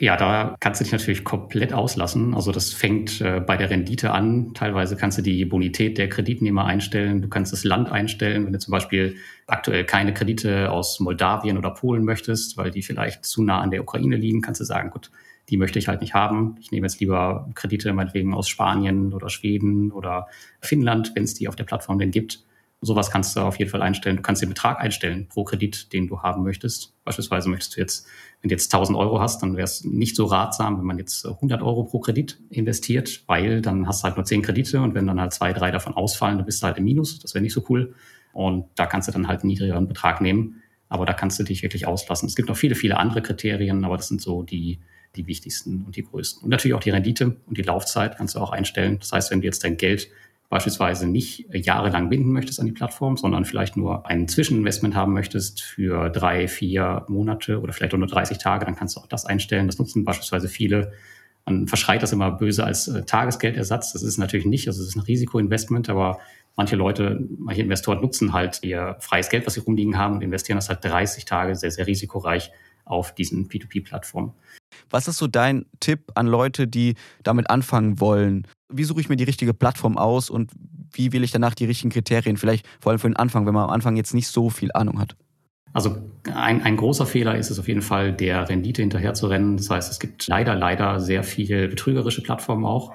Ja, 0.00 0.16
da 0.16 0.56
kannst 0.58 0.80
du 0.80 0.84
dich 0.84 0.92
natürlich 0.92 1.22
komplett 1.22 1.72
auslassen. 1.72 2.34
Also 2.34 2.50
das 2.50 2.72
fängt 2.72 3.20
äh, 3.20 3.40
bei 3.40 3.56
der 3.58 3.68
Rendite 3.68 4.10
an. 4.10 4.54
Teilweise 4.54 4.96
kannst 4.96 5.18
du 5.18 5.22
die 5.22 5.44
Bonität 5.44 5.98
der 5.98 6.08
Kreditnehmer 6.08 6.64
einstellen. 6.64 7.20
Du 7.20 7.28
kannst 7.28 7.52
das 7.52 7.62
Land 7.62 7.92
einstellen, 7.92 8.46
wenn 8.46 8.52
du 8.52 8.58
zum 8.58 8.72
Beispiel 8.72 9.16
aktuell 9.46 9.84
keine 9.84 10.14
Kredite 10.14 10.70
aus 10.70 10.98
Moldawien 10.98 11.58
oder 11.58 11.70
Polen 11.70 12.04
möchtest, 12.04 12.56
weil 12.56 12.70
die 12.70 12.82
vielleicht 12.82 13.24
zu 13.24 13.42
nah 13.42 13.60
an 13.60 13.70
der 13.70 13.82
Ukraine 13.82 14.16
liegen, 14.16 14.40
kannst 14.40 14.62
du 14.62 14.64
sagen, 14.64 14.90
gut, 14.90 15.10
die 15.50 15.58
möchte 15.58 15.78
ich 15.78 15.88
halt 15.88 16.00
nicht 16.00 16.14
haben. 16.14 16.56
Ich 16.58 16.72
nehme 16.72 16.86
jetzt 16.86 17.00
lieber 17.00 17.50
Kredite 17.54 17.92
meinetwegen 17.92 18.32
aus 18.32 18.48
Spanien 18.48 19.12
oder 19.12 19.28
Schweden 19.28 19.92
oder 19.92 20.26
Finnland, 20.60 21.12
wenn 21.14 21.24
es 21.24 21.34
die 21.34 21.48
auf 21.48 21.56
der 21.56 21.64
Plattform 21.64 21.98
denn 21.98 22.10
gibt. 22.10 22.42
Sowas 22.84 23.12
kannst 23.12 23.36
du 23.36 23.40
auf 23.40 23.60
jeden 23.60 23.70
Fall 23.70 23.80
einstellen. 23.80 24.16
Du 24.16 24.22
kannst 24.22 24.42
den 24.42 24.48
Betrag 24.48 24.80
einstellen 24.80 25.28
pro 25.28 25.44
Kredit, 25.44 25.92
den 25.92 26.08
du 26.08 26.20
haben 26.20 26.42
möchtest. 26.42 26.94
Beispielsweise 27.04 27.48
möchtest 27.48 27.76
du 27.76 27.80
jetzt, 27.80 28.08
wenn 28.40 28.48
du 28.48 28.54
jetzt 28.54 28.74
1000 28.74 28.98
Euro 28.98 29.20
hast, 29.20 29.40
dann 29.40 29.56
wäre 29.56 29.64
es 29.64 29.84
nicht 29.84 30.16
so 30.16 30.26
ratsam, 30.26 30.78
wenn 30.78 30.84
man 30.84 30.98
jetzt 30.98 31.24
100 31.24 31.62
Euro 31.62 31.84
pro 31.84 32.00
Kredit 32.00 32.40
investiert, 32.50 33.22
weil 33.28 33.62
dann 33.62 33.86
hast 33.86 34.02
du 34.02 34.04
halt 34.04 34.16
nur 34.16 34.24
10 34.24 34.42
Kredite 34.42 34.80
und 34.80 34.94
wenn 34.94 35.06
dann 35.06 35.20
halt 35.20 35.32
zwei, 35.32 35.52
drei 35.52 35.70
davon 35.70 35.94
ausfallen, 35.94 36.38
dann 36.38 36.44
bist 36.44 36.60
du 36.60 36.66
halt 36.66 36.76
im 36.76 36.84
Minus. 36.84 37.20
Das 37.20 37.34
wäre 37.34 37.42
nicht 37.42 37.52
so 37.52 37.64
cool. 37.68 37.94
Und 38.32 38.66
da 38.74 38.86
kannst 38.86 39.06
du 39.06 39.12
dann 39.12 39.28
halt 39.28 39.42
einen 39.42 39.48
niedrigeren 39.50 39.86
Betrag 39.86 40.20
nehmen. 40.20 40.62
Aber 40.88 41.06
da 41.06 41.12
kannst 41.12 41.38
du 41.38 41.44
dich 41.44 41.62
wirklich 41.62 41.86
auslassen. 41.86 42.26
Es 42.26 42.34
gibt 42.34 42.48
noch 42.48 42.56
viele, 42.56 42.74
viele 42.74 42.98
andere 42.98 43.22
Kriterien, 43.22 43.84
aber 43.84 43.96
das 43.96 44.08
sind 44.08 44.20
so 44.20 44.42
die, 44.42 44.80
die 45.14 45.28
wichtigsten 45.28 45.84
und 45.84 45.94
die 45.94 46.02
größten. 46.02 46.42
Und 46.42 46.50
natürlich 46.50 46.74
auch 46.74 46.80
die 46.80 46.90
Rendite 46.90 47.36
und 47.46 47.56
die 47.56 47.62
Laufzeit 47.62 48.16
kannst 48.16 48.34
du 48.34 48.40
auch 48.40 48.50
einstellen. 48.50 48.98
Das 48.98 49.12
heißt, 49.12 49.30
wenn 49.30 49.40
du 49.40 49.46
jetzt 49.46 49.62
dein 49.62 49.76
Geld 49.76 50.08
beispielsweise 50.52 51.08
nicht 51.08 51.46
jahrelang 51.50 52.10
binden 52.10 52.30
möchtest 52.30 52.60
an 52.60 52.66
die 52.66 52.72
Plattform, 52.72 53.16
sondern 53.16 53.46
vielleicht 53.46 53.78
nur 53.78 54.04
ein 54.04 54.28
Zwischeninvestment 54.28 54.94
haben 54.94 55.14
möchtest 55.14 55.62
für 55.62 56.10
drei, 56.10 56.46
vier 56.46 57.06
Monate 57.08 57.58
oder 57.62 57.72
vielleicht 57.72 57.94
auch 57.94 57.98
nur 57.98 58.06
30 58.06 58.36
Tage, 58.36 58.66
dann 58.66 58.76
kannst 58.76 58.94
du 58.94 59.00
auch 59.00 59.06
das 59.06 59.24
einstellen. 59.24 59.66
Das 59.66 59.78
nutzen 59.78 60.04
beispielsweise 60.04 60.48
viele. 60.48 60.92
Man 61.46 61.68
verschreit 61.68 62.02
das 62.02 62.12
immer 62.12 62.30
böse 62.32 62.64
als 62.64 62.86
äh, 62.86 63.02
Tagesgeldersatz. 63.02 63.94
Das 63.94 64.02
ist 64.02 64.18
natürlich 64.18 64.44
nicht, 64.44 64.68
also 64.68 64.82
es 64.82 64.88
ist 64.88 64.96
ein 64.96 65.00
Risikoinvestment, 65.00 65.88
aber 65.88 66.18
manche 66.54 66.76
Leute, 66.76 67.26
manche 67.38 67.62
Investoren 67.62 68.02
nutzen 68.02 68.34
halt 68.34 68.58
ihr 68.62 68.96
freies 69.00 69.30
Geld, 69.30 69.46
was 69.46 69.54
sie 69.54 69.60
rumliegen 69.60 69.96
haben 69.96 70.16
und 70.16 70.22
investieren 70.22 70.58
das 70.58 70.68
halt 70.68 70.84
30 70.84 71.24
Tage 71.24 71.56
sehr, 71.56 71.70
sehr 71.70 71.86
risikoreich 71.86 72.50
auf 72.84 73.14
diesen 73.14 73.48
P2P-Plattformen. 73.48 74.32
Was 74.90 75.08
ist 75.08 75.18
so 75.18 75.26
dein 75.26 75.66
Tipp 75.80 76.12
an 76.14 76.26
Leute, 76.26 76.66
die 76.66 76.94
damit 77.22 77.50
anfangen 77.50 78.00
wollen? 78.00 78.46
Wie 78.72 78.84
suche 78.84 79.00
ich 79.00 79.08
mir 79.08 79.16
die 79.16 79.24
richtige 79.24 79.54
Plattform 79.54 79.98
aus 79.98 80.30
und 80.30 80.50
wie 80.92 81.12
wähle 81.12 81.24
ich 81.24 81.30
danach 81.30 81.54
die 81.54 81.64
richtigen 81.64 81.90
Kriterien? 81.90 82.36
Vielleicht 82.36 82.66
vor 82.80 82.90
allem 82.90 82.98
für 82.98 83.08
den 83.08 83.16
Anfang, 83.16 83.46
wenn 83.46 83.54
man 83.54 83.64
am 83.64 83.70
Anfang 83.70 83.96
jetzt 83.96 84.14
nicht 84.14 84.28
so 84.28 84.50
viel 84.50 84.70
Ahnung 84.72 84.98
hat. 84.98 85.16
Also 85.72 85.96
ein, 86.34 86.62
ein 86.62 86.76
großer 86.76 87.06
Fehler 87.06 87.36
ist 87.36 87.50
es 87.50 87.58
auf 87.58 87.66
jeden 87.66 87.80
Fall, 87.80 88.12
der 88.12 88.48
Rendite 88.48 88.82
hinterher 88.82 89.14
zu 89.14 89.26
rennen. 89.26 89.56
Das 89.56 89.70
heißt, 89.70 89.90
es 89.90 90.00
gibt 90.00 90.26
leider, 90.26 90.54
leider 90.54 91.00
sehr 91.00 91.24
viele 91.24 91.68
betrügerische 91.68 92.22
Plattformen 92.22 92.66
auch. 92.66 92.92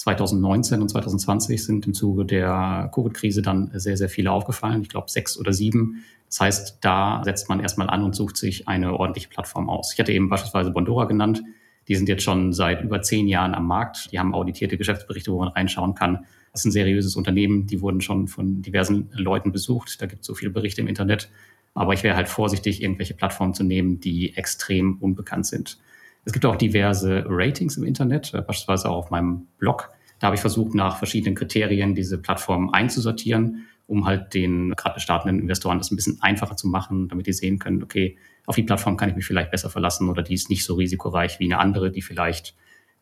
2019 0.00 0.80
und 0.80 0.88
2020 0.88 1.62
sind 1.62 1.86
im 1.86 1.92
Zuge 1.92 2.24
der 2.24 2.90
Covid-Krise 2.94 3.42
dann 3.42 3.70
sehr, 3.74 3.98
sehr 3.98 4.08
viele 4.08 4.32
aufgefallen. 4.32 4.80
Ich 4.80 4.88
glaube 4.88 5.10
sechs 5.10 5.38
oder 5.38 5.52
sieben. 5.52 6.04
Das 6.26 6.40
heißt, 6.40 6.78
da 6.80 7.20
setzt 7.22 7.50
man 7.50 7.60
erstmal 7.60 7.90
an 7.90 8.02
und 8.02 8.16
sucht 8.16 8.38
sich 8.38 8.66
eine 8.66 8.94
ordentliche 8.98 9.28
Plattform 9.28 9.68
aus. 9.68 9.92
Ich 9.92 10.00
hatte 10.00 10.12
eben 10.12 10.30
beispielsweise 10.30 10.70
Bondora 10.70 11.04
genannt. 11.04 11.42
Die 11.86 11.96
sind 11.96 12.08
jetzt 12.08 12.22
schon 12.22 12.54
seit 12.54 12.82
über 12.82 13.02
zehn 13.02 13.28
Jahren 13.28 13.54
am 13.54 13.66
Markt. 13.66 14.10
Die 14.10 14.18
haben 14.18 14.34
auditierte 14.34 14.78
Geschäftsberichte, 14.78 15.32
wo 15.32 15.40
man 15.40 15.48
reinschauen 15.48 15.94
kann. 15.94 16.24
Das 16.52 16.62
ist 16.62 16.66
ein 16.66 16.72
seriöses 16.72 17.14
Unternehmen. 17.16 17.66
Die 17.66 17.82
wurden 17.82 18.00
schon 18.00 18.26
von 18.26 18.62
diversen 18.62 19.10
Leuten 19.12 19.52
besucht. 19.52 20.00
Da 20.00 20.06
gibt 20.06 20.22
es 20.22 20.26
so 20.26 20.34
viele 20.34 20.50
Berichte 20.50 20.80
im 20.80 20.88
Internet. 20.88 21.28
Aber 21.74 21.92
ich 21.92 22.02
wäre 22.02 22.16
halt 22.16 22.28
vorsichtig, 22.28 22.82
irgendwelche 22.82 23.14
Plattformen 23.14 23.52
zu 23.52 23.64
nehmen, 23.64 24.00
die 24.00 24.34
extrem 24.34 24.96
unbekannt 24.96 25.44
sind. 25.44 25.78
Es 26.24 26.32
gibt 26.32 26.44
auch 26.44 26.56
diverse 26.56 27.24
Ratings 27.26 27.76
im 27.76 27.84
Internet, 27.84 28.34
äh, 28.34 28.42
beispielsweise 28.42 28.88
auch 28.88 28.96
auf 28.96 29.10
meinem 29.10 29.46
Blog. 29.58 29.90
Da 30.18 30.26
habe 30.26 30.34
ich 30.36 30.40
versucht, 30.40 30.74
nach 30.74 30.98
verschiedenen 30.98 31.34
Kriterien 31.34 31.94
diese 31.94 32.18
Plattformen 32.18 32.72
einzusortieren, 32.72 33.66
um 33.86 34.06
halt 34.06 34.34
den 34.34 34.72
gerade 34.76 35.00
startenden 35.00 35.40
Investoren 35.40 35.78
das 35.78 35.90
ein 35.90 35.96
bisschen 35.96 36.18
einfacher 36.20 36.56
zu 36.56 36.68
machen, 36.68 37.08
damit 37.08 37.26
die 37.26 37.32
sehen 37.32 37.58
können, 37.58 37.82
okay, 37.82 38.16
auf 38.46 38.56
die 38.56 38.62
Plattform 38.62 38.96
kann 38.96 39.08
ich 39.08 39.16
mich 39.16 39.26
vielleicht 39.26 39.50
besser 39.50 39.70
verlassen 39.70 40.08
oder 40.08 40.22
die 40.22 40.34
ist 40.34 40.50
nicht 40.50 40.64
so 40.64 40.74
risikoreich 40.74 41.40
wie 41.40 41.46
eine 41.46 41.58
andere, 41.58 41.90
die 41.90 42.02
vielleicht 42.02 42.54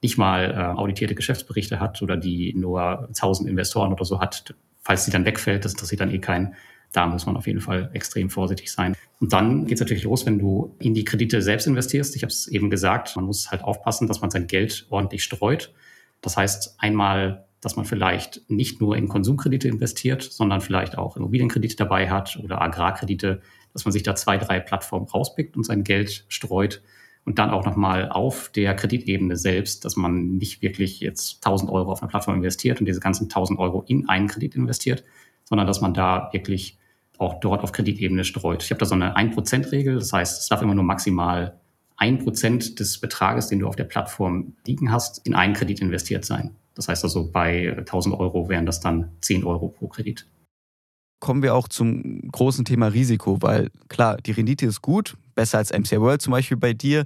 nicht 0.03 0.17
mal 0.17 0.51
äh, 0.51 0.79
auditierte 0.79 1.15
Geschäftsberichte 1.15 1.81
hat 1.81 2.01
oder 2.03 2.17
die 2.17 2.55
nur 2.55 3.09
1000 3.09 3.49
Investoren 3.49 3.93
oder 3.93 4.05
so 4.05 4.21
hat. 4.21 4.55
Falls 4.81 5.05
sie 5.05 5.11
dann 5.11 5.25
wegfällt, 5.25 5.65
das 5.65 5.73
interessiert 5.73 6.01
dann 6.01 6.11
eh 6.11 6.19
keinen. 6.19 6.55
Da 6.92 7.07
muss 7.07 7.26
man 7.26 7.37
auf 7.37 7.47
jeden 7.47 7.61
Fall 7.61 7.90
extrem 7.92 8.30
vorsichtig 8.30 8.73
sein. 8.73 8.97
Und 9.21 9.33
dann 9.33 9.66
geht 9.66 9.75
es 9.75 9.80
natürlich 9.80 10.04
los, 10.04 10.25
wenn 10.26 10.38
du 10.38 10.75
in 10.78 10.95
die 10.95 11.04
Kredite 11.04 11.42
selbst 11.42 11.66
investierst. 11.66 12.16
Ich 12.16 12.23
habe 12.23 12.30
es 12.30 12.47
eben 12.49 12.71
gesagt, 12.71 13.14
man 13.16 13.25
muss 13.25 13.50
halt 13.50 13.62
aufpassen, 13.62 14.09
dass 14.09 14.21
man 14.21 14.30
sein 14.30 14.47
Geld 14.47 14.87
ordentlich 14.90 15.23
streut. 15.23 15.73
Das 16.21 16.37
heißt 16.37 16.76
einmal, 16.78 17.47
dass 17.61 17.76
man 17.76 17.85
vielleicht 17.85 18.42
nicht 18.49 18.80
nur 18.80 18.97
in 18.97 19.09
Konsumkredite 19.09 19.68
investiert, 19.68 20.23
sondern 20.23 20.61
vielleicht 20.61 20.97
auch 20.97 21.16
Immobilienkredite 21.16 21.76
dabei 21.76 22.09
hat 22.09 22.38
oder 22.42 22.62
Agrarkredite, 22.62 23.40
dass 23.73 23.85
man 23.85 23.92
sich 23.92 24.02
da 24.02 24.14
zwei, 24.14 24.38
drei 24.38 24.61
Plattformen 24.61 25.07
rauspickt 25.07 25.57
und 25.57 25.64
sein 25.64 25.85
Geld 25.85 26.25
streut 26.28 26.83
und 27.25 27.38
dann 27.38 27.50
auch 27.50 27.66
nochmal 27.66 28.09
auf 28.09 28.50
der 28.54 28.75
Kreditebene 28.75 29.37
selbst, 29.37 29.85
dass 29.85 29.97
man 29.97 30.37
nicht 30.37 30.62
wirklich 30.62 31.00
jetzt 31.00 31.45
1000 31.45 31.71
Euro 31.71 31.92
auf 31.92 32.00
eine 32.00 32.09
Plattform 32.09 32.37
investiert 32.37 32.80
und 32.80 32.87
diese 32.87 33.00
ganzen 33.00 33.25
1000 33.25 33.59
Euro 33.59 33.85
in 33.87 34.09
einen 34.09 34.28
Kredit 34.28 34.54
investiert, 34.54 35.04
sondern 35.49 35.67
dass 35.67 35.81
man 35.81 35.95
da 35.95 36.28
wirklich 36.33 36.78
auch 37.19 37.40
dort 37.40 37.62
auf 37.62 37.73
Kreditebene 37.73 38.25
streut. 38.25 38.62
Ich 38.62 38.71
habe 38.71 38.78
da 38.78 38.87
so 38.87 38.95
eine 38.95 39.17
1%-Regel, 39.17 39.97
das 39.97 40.12
heißt, 40.12 40.43
es 40.43 40.49
darf 40.49 40.62
immer 40.62 40.75
nur 40.75 40.85
maximal 40.85 41.59
ein 41.97 42.19
Prozent 42.19 42.78
des 42.78 42.99
Betrages, 42.99 43.49
den 43.49 43.59
du 43.59 43.67
auf 43.67 43.75
der 43.75 43.85
Plattform 43.85 44.55
liegen 44.67 44.93
hast, 44.93 45.26
in 45.26 45.35
einen 45.35 45.55
Kredit 45.55 45.81
investiert 45.81 46.25
sein. 46.25 46.55
Das 46.75 46.87
heißt 46.87 47.02
also, 47.02 47.31
bei 47.33 47.75
1000 47.76 48.14
Euro 48.19 48.49
wären 48.49 48.67
das 48.67 48.78
dann 48.78 49.11
10 49.21 49.43
Euro 49.45 49.69
pro 49.69 49.88
Kredit. 49.88 50.26
Kommen 51.21 51.43
wir 51.43 51.57
auch 51.57 51.67
zum 51.67 52.31
großen 52.31 52.64
Thema 52.64 52.87
Risiko, 52.87 53.43
weil 53.43 53.71
klar, 53.88 54.19
die 54.19 54.31
Rendite 54.31 54.67
ist 54.67 54.81
gut, 54.81 55.17
besser 55.35 55.59
als 55.59 55.76
MCI 55.76 56.00
World 56.00 56.23
zum 56.23 56.31
Beispiel 56.31 56.57
bei 56.57 56.73
dir. 56.73 57.05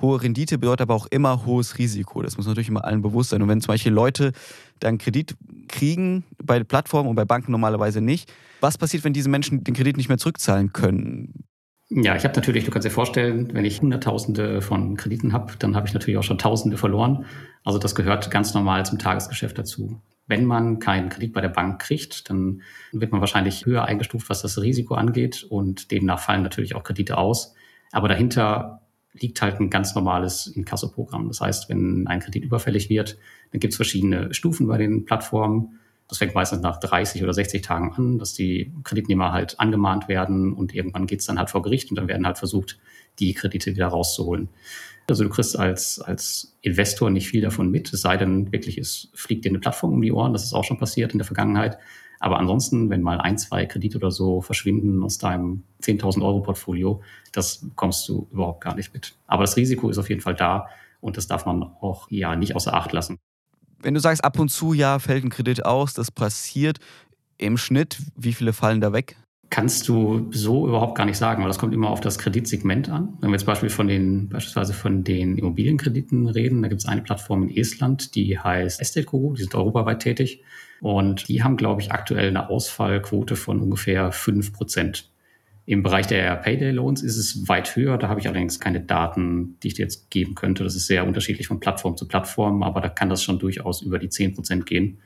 Hohe 0.00 0.22
Rendite 0.22 0.56
bedeutet 0.56 0.82
aber 0.82 0.94
auch 0.94 1.06
immer 1.10 1.44
hohes 1.44 1.76
Risiko. 1.76 2.22
Das 2.22 2.38
muss 2.38 2.46
natürlich 2.46 2.70
immer 2.70 2.86
allen 2.86 3.02
bewusst 3.02 3.30
sein. 3.30 3.42
Und 3.42 3.48
wenn 3.48 3.60
zum 3.60 3.74
Beispiel 3.74 3.92
Leute 3.92 4.32
dann 4.80 4.98
Kredit 4.98 5.36
kriegen 5.68 6.24
bei 6.42 6.62
Plattformen 6.64 7.08
und 7.08 7.16
bei 7.16 7.24
Banken 7.24 7.52
normalerweise 7.52 8.00
nicht, 8.00 8.32
was 8.60 8.76
passiert, 8.76 9.04
wenn 9.04 9.12
diese 9.12 9.28
Menschen 9.28 9.64
den 9.64 9.74
Kredit 9.74 9.96
nicht 9.96 10.08
mehr 10.08 10.18
zurückzahlen 10.18 10.72
können? 10.72 11.44
Ja, 11.88 12.14
ich 12.14 12.22
habe 12.24 12.36
natürlich, 12.36 12.64
du 12.64 12.70
kannst 12.70 12.86
dir 12.86 12.92
vorstellen, 12.92 13.52
wenn 13.52 13.64
ich 13.64 13.80
Hunderttausende 13.80 14.62
von 14.62 14.96
Krediten 14.96 15.32
habe, 15.32 15.54
dann 15.58 15.74
habe 15.74 15.88
ich 15.88 15.94
natürlich 15.94 16.18
auch 16.18 16.22
schon 16.22 16.38
Tausende 16.38 16.76
verloren. 16.76 17.24
Also 17.64 17.80
das 17.80 17.96
gehört 17.96 18.30
ganz 18.30 18.54
normal 18.54 18.86
zum 18.86 18.98
Tagesgeschäft 18.98 19.58
dazu. 19.58 20.00
Wenn 20.28 20.44
man 20.44 20.78
keinen 20.78 21.08
Kredit 21.08 21.32
bei 21.32 21.40
der 21.40 21.48
Bank 21.48 21.80
kriegt, 21.82 22.30
dann 22.30 22.62
wird 22.92 23.10
man 23.10 23.20
wahrscheinlich 23.20 23.66
höher 23.66 23.84
eingestuft, 23.84 24.30
was 24.30 24.42
das 24.42 24.60
Risiko 24.62 24.94
angeht 24.94 25.44
und 25.48 25.90
demnach 25.90 26.20
fallen 26.20 26.44
natürlich 26.44 26.76
auch 26.76 26.84
Kredite 26.84 27.18
aus. 27.18 27.54
Aber 27.90 28.06
dahinter 28.06 28.82
liegt 29.12 29.42
halt 29.42 29.58
ein 29.58 29.70
ganz 29.70 29.94
normales 29.96 30.46
Inkasso-Programm. 30.46 31.26
Das 31.26 31.40
heißt, 31.40 31.68
wenn 31.68 32.06
ein 32.06 32.20
Kredit 32.20 32.44
überfällig 32.44 32.88
wird, 32.88 33.18
dann 33.52 33.60
gibt 33.60 33.72
es 33.72 33.76
verschiedene 33.76 34.32
Stufen 34.34 34.66
bei 34.66 34.78
den 34.78 35.04
Plattformen. 35.04 35.78
Das 36.08 36.18
fängt 36.18 36.34
meistens 36.34 36.60
nach 36.60 36.80
30 36.80 37.22
oder 37.22 37.32
60 37.32 37.62
Tagen 37.62 37.92
an, 37.94 38.18
dass 38.18 38.34
die 38.34 38.72
Kreditnehmer 38.82 39.32
halt 39.32 39.60
angemahnt 39.60 40.08
werden 40.08 40.52
und 40.52 40.74
irgendwann 40.74 41.06
geht 41.06 41.20
es 41.20 41.26
dann 41.26 41.38
halt 41.38 41.50
vor 41.50 41.62
Gericht 41.62 41.90
und 41.90 41.96
dann 41.96 42.08
werden 42.08 42.26
halt 42.26 42.38
versucht, 42.38 42.78
die 43.20 43.32
Kredite 43.32 43.70
wieder 43.72 43.86
rauszuholen. 43.88 44.48
Also 45.08 45.24
du 45.24 45.30
kriegst 45.30 45.58
als, 45.58 46.00
als 46.00 46.56
Investor 46.62 47.10
nicht 47.10 47.28
viel 47.28 47.42
davon 47.42 47.70
mit, 47.70 47.92
es 47.92 48.00
sei 48.00 48.16
denn 48.16 48.52
wirklich, 48.52 48.78
es 48.78 49.10
fliegt 49.14 49.44
dir 49.44 49.50
eine 49.50 49.58
Plattform 49.58 49.92
um 49.92 50.02
die 50.02 50.12
Ohren, 50.12 50.32
das 50.32 50.44
ist 50.44 50.52
auch 50.52 50.64
schon 50.64 50.78
passiert 50.78 51.12
in 51.12 51.18
der 51.18 51.26
Vergangenheit. 51.26 51.78
Aber 52.20 52.38
ansonsten, 52.38 52.90
wenn 52.90 53.00
mal 53.00 53.18
ein, 53.20 53.38
zwei 53.38 53.64
Kredite 53.64 53.96
oder 53.96 54.10
so 54.10 54.42
verschwinden 54.42 55.02
aus 55.02 55.18
deinem 55.18 55.62
10.000 55.82 56.22
Euro 56.22 56.42
Portfolio, 56.42 57.02
das 57.32 57.66
kommst 57.76 58.06
du 58.08 58.28
überhaupt 58.30 58.62
gar 58.62 58.76
nicht 58.76 58.92
mit. 58.92 59.16
Aber 59.26 59.42
das 59.42 59.56
Risiko 59.56 59.88
ist 59.88 59.96
auf 59.96 60.10
jeden 60.10 60.20
Fall 60.20 60.34
da 60.34 60.68
und 61.00 61.16
das 61.16 61.28
darf 61.28 61.46
man 61.46 61.62
auch 61.62 62.10
ja 62.10 62.36
nicht 62.36 62.54
außer 62.54 62.74
Acht 62.74 62.92
lassen 62.92 63.18
wenn 63.82 63.94
du 63.94 64.00
sagst, 64.00 64.24
ab 64.24 64.38
und 64.38 64.48
zu, 64.48 64.72
ja, 64.72 64.98
fällt 64.98 65.24
ein 65.24 65.30
Kredit 65.30 65.64
aus, 65.64 65.94
das 65.94 66.10
passiert 66.10 66.78
im 67.38 67.56
Schnitt, 67.56 67.98
wie 68.16 68.32
viele 68.32 68.52
fallen 68.52 68.80
da 68.80 68.92
weg? 68.92 69.16
Kannst 69.48 69.88
du 69.88 70.28
so 70.30 70.68
überhaupt 70.68 70.96
gar 70.96 71.06
nicht 71.06 71.16
sagen, 71.16 71.42
weil 71.42 71.48
das 71.48 71.58
kommt 71.58 71.74
immer 71.74 71.90
auf 71.90 72.00
das 72.00 72.18
Kreditsegment 72.18 72.88
an. 72.88 73.16
Wenn 73.20 73.30
wir 73.30 73.36
jetzt 73.36 73.46
Beispiel 73.46 73.68
von 73.68 73.88
den, 73.88 74.28
beispielsweise 74.28 74.74
von 74.74 75.02
den 75.02 75.36
Immobilienkrediten 75.36 76.28
reden, 76.28 76.62
da 76.62 76.68
gibt 76.68 76.82
es 76.82 76.86
eine 76.86 77.02
Plattform 77.02 77.42
in 77.42 77.56
Estland, 77.56 78.14
die 78.14 78.38
heißt 78.38 78.80
Estate 78.80 79.06
Guru, 79.06 79.34
die 79.34 79.42
sind 79.42 79.54
europaweit 79.54 80.00
tätig. 80.00 80.42
Und 80.80 81.28
die 81.28 81.42
haben, 81.42 81.56
glaube 81.56 81.82
ich, 81.82 81.90
aktuell 81.90 82.28
eine 82.28 82.48
Ausfallquote 82.48 83.34
von 83.34 83.60
ungefähr 83.60 84.12
fünf 84.12 84.52
Prozent. 84.52 85.10
Im 85.70 85.84
Bereich 85.84 86.08
der 86.08 86.34
Payday 86.34 86.72
Loans 86.72 87.00
ist 87.00 87.16
es 87.16 87.46
weit 87.46 87.76
höher. 87.76 87.96
Da 87.96 88.08
habe 88.08 88.18
ich 88.18 88.26
allerdings 88.26 88.58
keine 88.58 88.80
Daten, 88.80 89.56
die 89.62 89.68
ich 89.68 89.74
dir 89.74 89.82
jetzt 89.82 90.10
geben 90.10 90.34
könnte. 90.34 90.64
Das 90.64 90.74
ist 90.74 90.88
sehr 90.88 91.06
unterschiedlich 91.06 91.46
von 91.46 91.60
Plattform 91.60 91.96
zu 91.96 92.08
Plattform, 92.08 92.64
aber 92.64 92.80
da 92.80 92.88
kann 92.88 93.08
das 93.08 93.22
schon 93.22 93.38
durchaus 93.38 93.80
über 93.80 94.00
die 94.00 94.08
10 94.08 94.34
Prozent 94.34 94.66
gehen. 94.66 94.98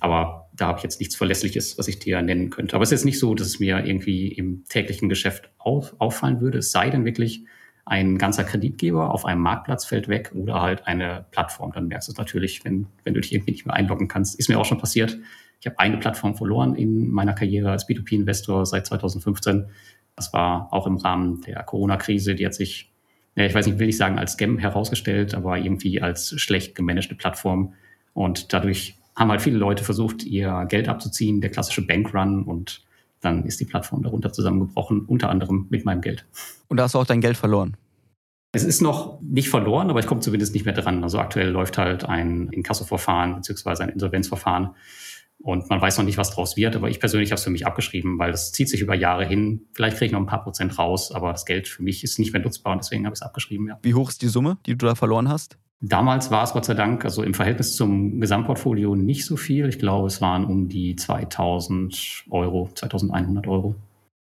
Aber 0.00 0.50
da 0.54 0.66
habe 0.66 0.76
ich 0.76 0.82
jetzt 0.82 1.00
nichts 1.00 1.16
Verlässliches, 1.16 1.78
was 1.78 1.88
ich 1.88 2.00
dir 2.00 2.20
nennen 2.20 2.50
könnte. 2.50 2.76
Aber 2.76 2.82
es 2.82 2.90
ist 2.90 2.98
jetzt 2.98 3.06
nicht 3.06 3.18
so, 3.18 3.34
dass 3.34 3.46
es 3.46 3.60
mir 3.60 3.82
irgendwie 3.86 4.28
im 4.28 4.64
täglichen 4.68 5.08
Geschäft 5.08 5.48
auf, 5.56 5.94
auffallen 5.98 6.42
würde. 6.42 6.58
Es 6.58 6.70
sei 6.70 6.90
denn 6.90 7.06
wirklich, 7.06 7.46
ein 7.86 8.18
ganzer 8.18 8.44
Kreditgeber 8.44 9.10
auf 9.10 9.24
einem 9.24 9.40
Marktplatz 9.40 9.86
fällt 9.86 10.08
weg 10.08 10.32
oder 10.34 10.60
halt 10.60 10.86
eine 10.86 11.24
Plattform. 11.30 11.72
Dann 11.72 11.88
merkst 11.88 12.08
du 12.08 12.12
es 12.12 12.18
natürlich, 12.18 12.62
wenn, 12.64 12.86
wenn 13.04 13.14
du 13.14 13.22
dich 13.22 13.32
irgendwie 13.32 13.52
nicht 13.52 13.64
mehr 13.64 13.74
einloggen 13.74 14.08
kannst. 14.08 14.38
Ist 14.38 14.48
mir 14.48 14.58
auch 14.58 14.64
schon 14.66 14.78
passiert. 14.78 15.18
Ich 15.64 15.66
habe 15.66 15.78
eine 15.78 15.96
Plattform 15.96 16.34
verloren 16.34 16.74
in 16.74 17.10
meiner 17.10 17.32
Karriere 17.32 17.70
als 17.70 17.88
B2B-Investor 17.88 18.66
seit 18.66 18.86
2015. 18.86 19.66
Das 20.16 20.32
war 20.32 20.72
auch 20.72 20.86
im 20.86 20.96
Rahmen 20.96 21.40
der 21.42 21.62
Corona-Krise. 21.62 22.34
Die 22.34 22.46
hat 22.46 22.54
sich, 22.54 22.92
ja, 23.34 23.44
ich 23.44 23.54
weiß 23.54 23.66
nicht, 23.66 23.78
will 23.78 23.88
ich 23.88 23.96
sagen 23.96 24.18
als 24.18 24.32
Scam 24.32 24.58
herausgestellt, 24.58 25.34
aber 25.34 25.58
irgendwie 25.58 26.00
als 26.00 26.40
schlecht 26.40 26.74
gemanagte 26.74 27.14
Plattform. 27.14 27.74
Und 28.12 28.52
dadurch 28.52 28.96
haben 29.16 29.30
halt 29.30 29.42
viele 29.42 29.58
Leute 29.58 29.84
versucht, 29.84 30.24
ihr 30.24 30.66
Geld 30.68 30.88
abzuziehen, 30.88 31.40
der 31.40 31.50
klassische 31.50 31.86
Bankrun 31.86 32.44
und 32.44 32.84
dann 33.20 33.44
ist 33.44 33.58
die 33.60 33.64
Plattform 33.64 34.02
darunter 34.02 34.32
zusammengebrochen, 34.32 35.06
unter 35.06 35.30
anderem 35.30 35.66
mit 35.70 35.84
meinem 35.84 36.00
Geld. 36.00 36.26
Und 36.68 36.76
da 36.76 36.84
hast 36.84 36.94
du 36.94 36.98
auch 36.98 37.06
dein 37.06 37.20
Geld 37.20 37.36
verloren? 37.36 37.76
Es 38.52 38.64
ist 38.64 38.82
noch 38.82 39.20
nicht 39.20 39.48
verloren, 39.48 39.90
aber 39.90 39.98
ich 39.98 40.06
komme 40.06 40.20
zumindest 40.20 40.54
nicht 40.54 40.64
mehr 40.64 40.74
dran. 40.74 41.02
Also 41.02 41.18
aktuell 41.18 41.48
läuft 41.48 41.78
halt 41.78 42.04
ein 42.04 42.48
Inkassoverfahren 42.50 43.36
beziehungsweise 43.36 43.82
ein 43.82 43.88
Insolvenzverfahren 43.88 44.70
und 45.44 45.68
man 45.68 45.80
weiß 45.80 45.98
noch 45.98 46.06
nicht, 46.06 46.16
was 46.16 46.30
draus 46.30 46.56
wird, 46.56 46.74
aber 46.74 46.88
ich 46.88 46.98
persönlich 46.98 47.30
habe 47.30 47.36
es 47.36 47.44
für 47.44 47.50
mich 47.50 47.66
abgeschrieben, 47.66 48.18
weil 48.18 48.32
das 48.32 48.50
zieht 48.52 48.70
sich 48.70 48.80
über 48.80 48.94
Jahre 48.94 49.26
hin. 49.26 49.66
Vielleicht 49.74 49.98
kriege 49.98 50.06
ich 50.06 50.12
noch 50.12 50.20
ein 50.20 50.26
paar 50.26 50.42
Prozent 50.42 50.78
raus, 50.78 51.12
aber 51.12 51.32
das 51.32 51.44
Geld 51.44 51.68
für 51.68 51.82
mich 51.82 52.02
ist 52.02 52.18
nicht 52.18 52.32
mehr 52.32 52.40
nutzbar 52.40 52.72
und 52.72 52.82
deswegen 52.82 53.04
habe 53.04 53.12
ich 53.12 53.18
es 53.18 53.22
abgeschrieben. 53.22 53.68
Ja. 53.68 53.78
Wie 53.82 53.92
hoch 53.92 54.08
ist 54.08 54.22
die 54.22 54.28
Summe, 54.28 54.56
die 54.64 54.76
du 54.76 54.86
da 54.86 54.94
verloren 54.94 55.28
hast? 55.28 55.58
Damals 55.82 56.30
war 56.30 56.44
es 56.44 56.52
Gott 56.52 56.64
sei 56.64 56.72
Dank, 56.72 57.04
also 57.04 57.22
im 57.22 57.34
Verhältnis 57.34 57.76
zum 57.76 58.20
Gesamtportfolio 58.20 58.96
nicht 58.96 59.26
so 59.26 59.36
viel. 59.36 59.68
Ich 59.68 59.78
glaube, 59.78 60.06
es 60.06 60.22
waren 60.22 60.46
um 60.46 60.68
die 60.70 60.96
2000 60.96 62.24
Euro, 62.30 62.70
2100 62.74 63.46
Euro. 63.46 63.74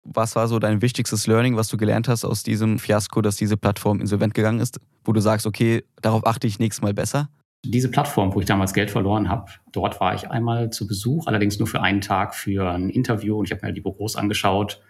Was 0.02 0.34
war 0.34 0.48
so 0.48 0.58
dein 0.58 0.82
wichtigstes 0.82 1.28
Learning, 1.28 1.56
was 1.56 1.68
du 1.68 1.76
gelernt 1.76 2.08
hast 2.08 2.24
aus 2.24 2.42
diesem 2.42 2.80
Fiasko, 2.80 3.22
dass 3.22 3.36
diese 3.36 3.56
Plattform 3.56 4.00
insolvent 4.00 4.34
gegangen 4.34 4.58
ist, 4.58 4.80
wo 5.04 5.12
du 5.12 5.20
sagst, 5.20 5.46
okay, 5.46 5.84
darauf 6.00 6.26
achte 6.26 6.48
ich 6.48 6.58
nächstes 6.58 6.82
Mal 6.82 6.94
besser? 6.94 7.28
Diese 7.64 7.90
Plattform, 7.90 8.34
wo 8.34 8.40
ich 8.40 8.46
damals 8.46 8.74
Geld 8.74 8.90
verloren 8.90 9.28
habe, 9.28 9.52
dort 9.70 10.00
war 10.00 10.14
ich 10.14 10.28
einmal 10.30 10.70
zu 10.70 10.86
Besuch, 10.86 11.26
allerdings 11.26 11.58
nur 11.58 11.68
für 11.68 11.80
einen 11.80 12.00
Tag 12.00 12.34
für 12.34 12.70
ein 12.70 12.90
Interview 12.90 13.38
und 13.38 13.44
ich 13.44 13.52
habe 13.52 13.60
mir 13.62 13.66
halt 13.66 13.76
die 13.76 13.82
Büros 13.82 14.16
angeschaut 14.16 14.82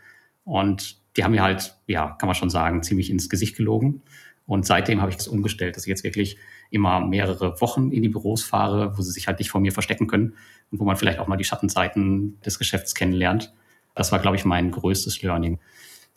und 0.44 0.96
die 1.16 1.24
haben 1.24 1.32
mir 1.32 1.42
halt, 1.42 1.76
ja, 1.86 2.16
kann 2.18 2.26
man 2.26 2.34
schon 2.34 2.50
sagen, 2.50 2.82
ziemlich 2.82 3.10
ins 3.10 3.28
Gesicht 3.28 3.56
gelogen. 3.56 4.02
Und 4.46 4.66
seitdem 4.66 5.00
habe 5.00 5.10
ich 5.10 5.16
das 5.16 5.28
umgestellt, 5.28 5.76
dass 5.76 5.84
ich 5.84 5.88
jetzt 5.88 6.04
wirklich 6.04 6.36
immer 6.70 7.00
mehrere 7.00 7.60
Wochen 7.60 7.92
in 7.92 8.02
die 8.02 8.08
Büros 8.08 8.42
fahre, 8.42 8.96
wo 8.96 9.02
sie 9.02 9.12
sich 9.12 9.26
halt 9.28 9.38
nicht 9.38 9.50
vor 9.50 9.60
mir 9.60 9.72
verstecken 9.72 10.06
können 10.06 10.34
und 10.70 10.80
wo 10.80 10.84
man 10.84 10.96
vielleicht 10.96 11.18
auch 11.18 11.28
mal 11.28 11.36
die 11.36 11.44
Schattenseiten 11.44 12.40
des 12.40 12.58
Geschäfts 12.58 12.94
kennenlernt. 12.94 13.54
Das 13.94 14.10
war, 14.10 14.18
glaube 14.18 14.36
ich, 14.36 14.44
mein 14.44 14.70
größtes 14.70 15.22
Learning. 15.22 15.60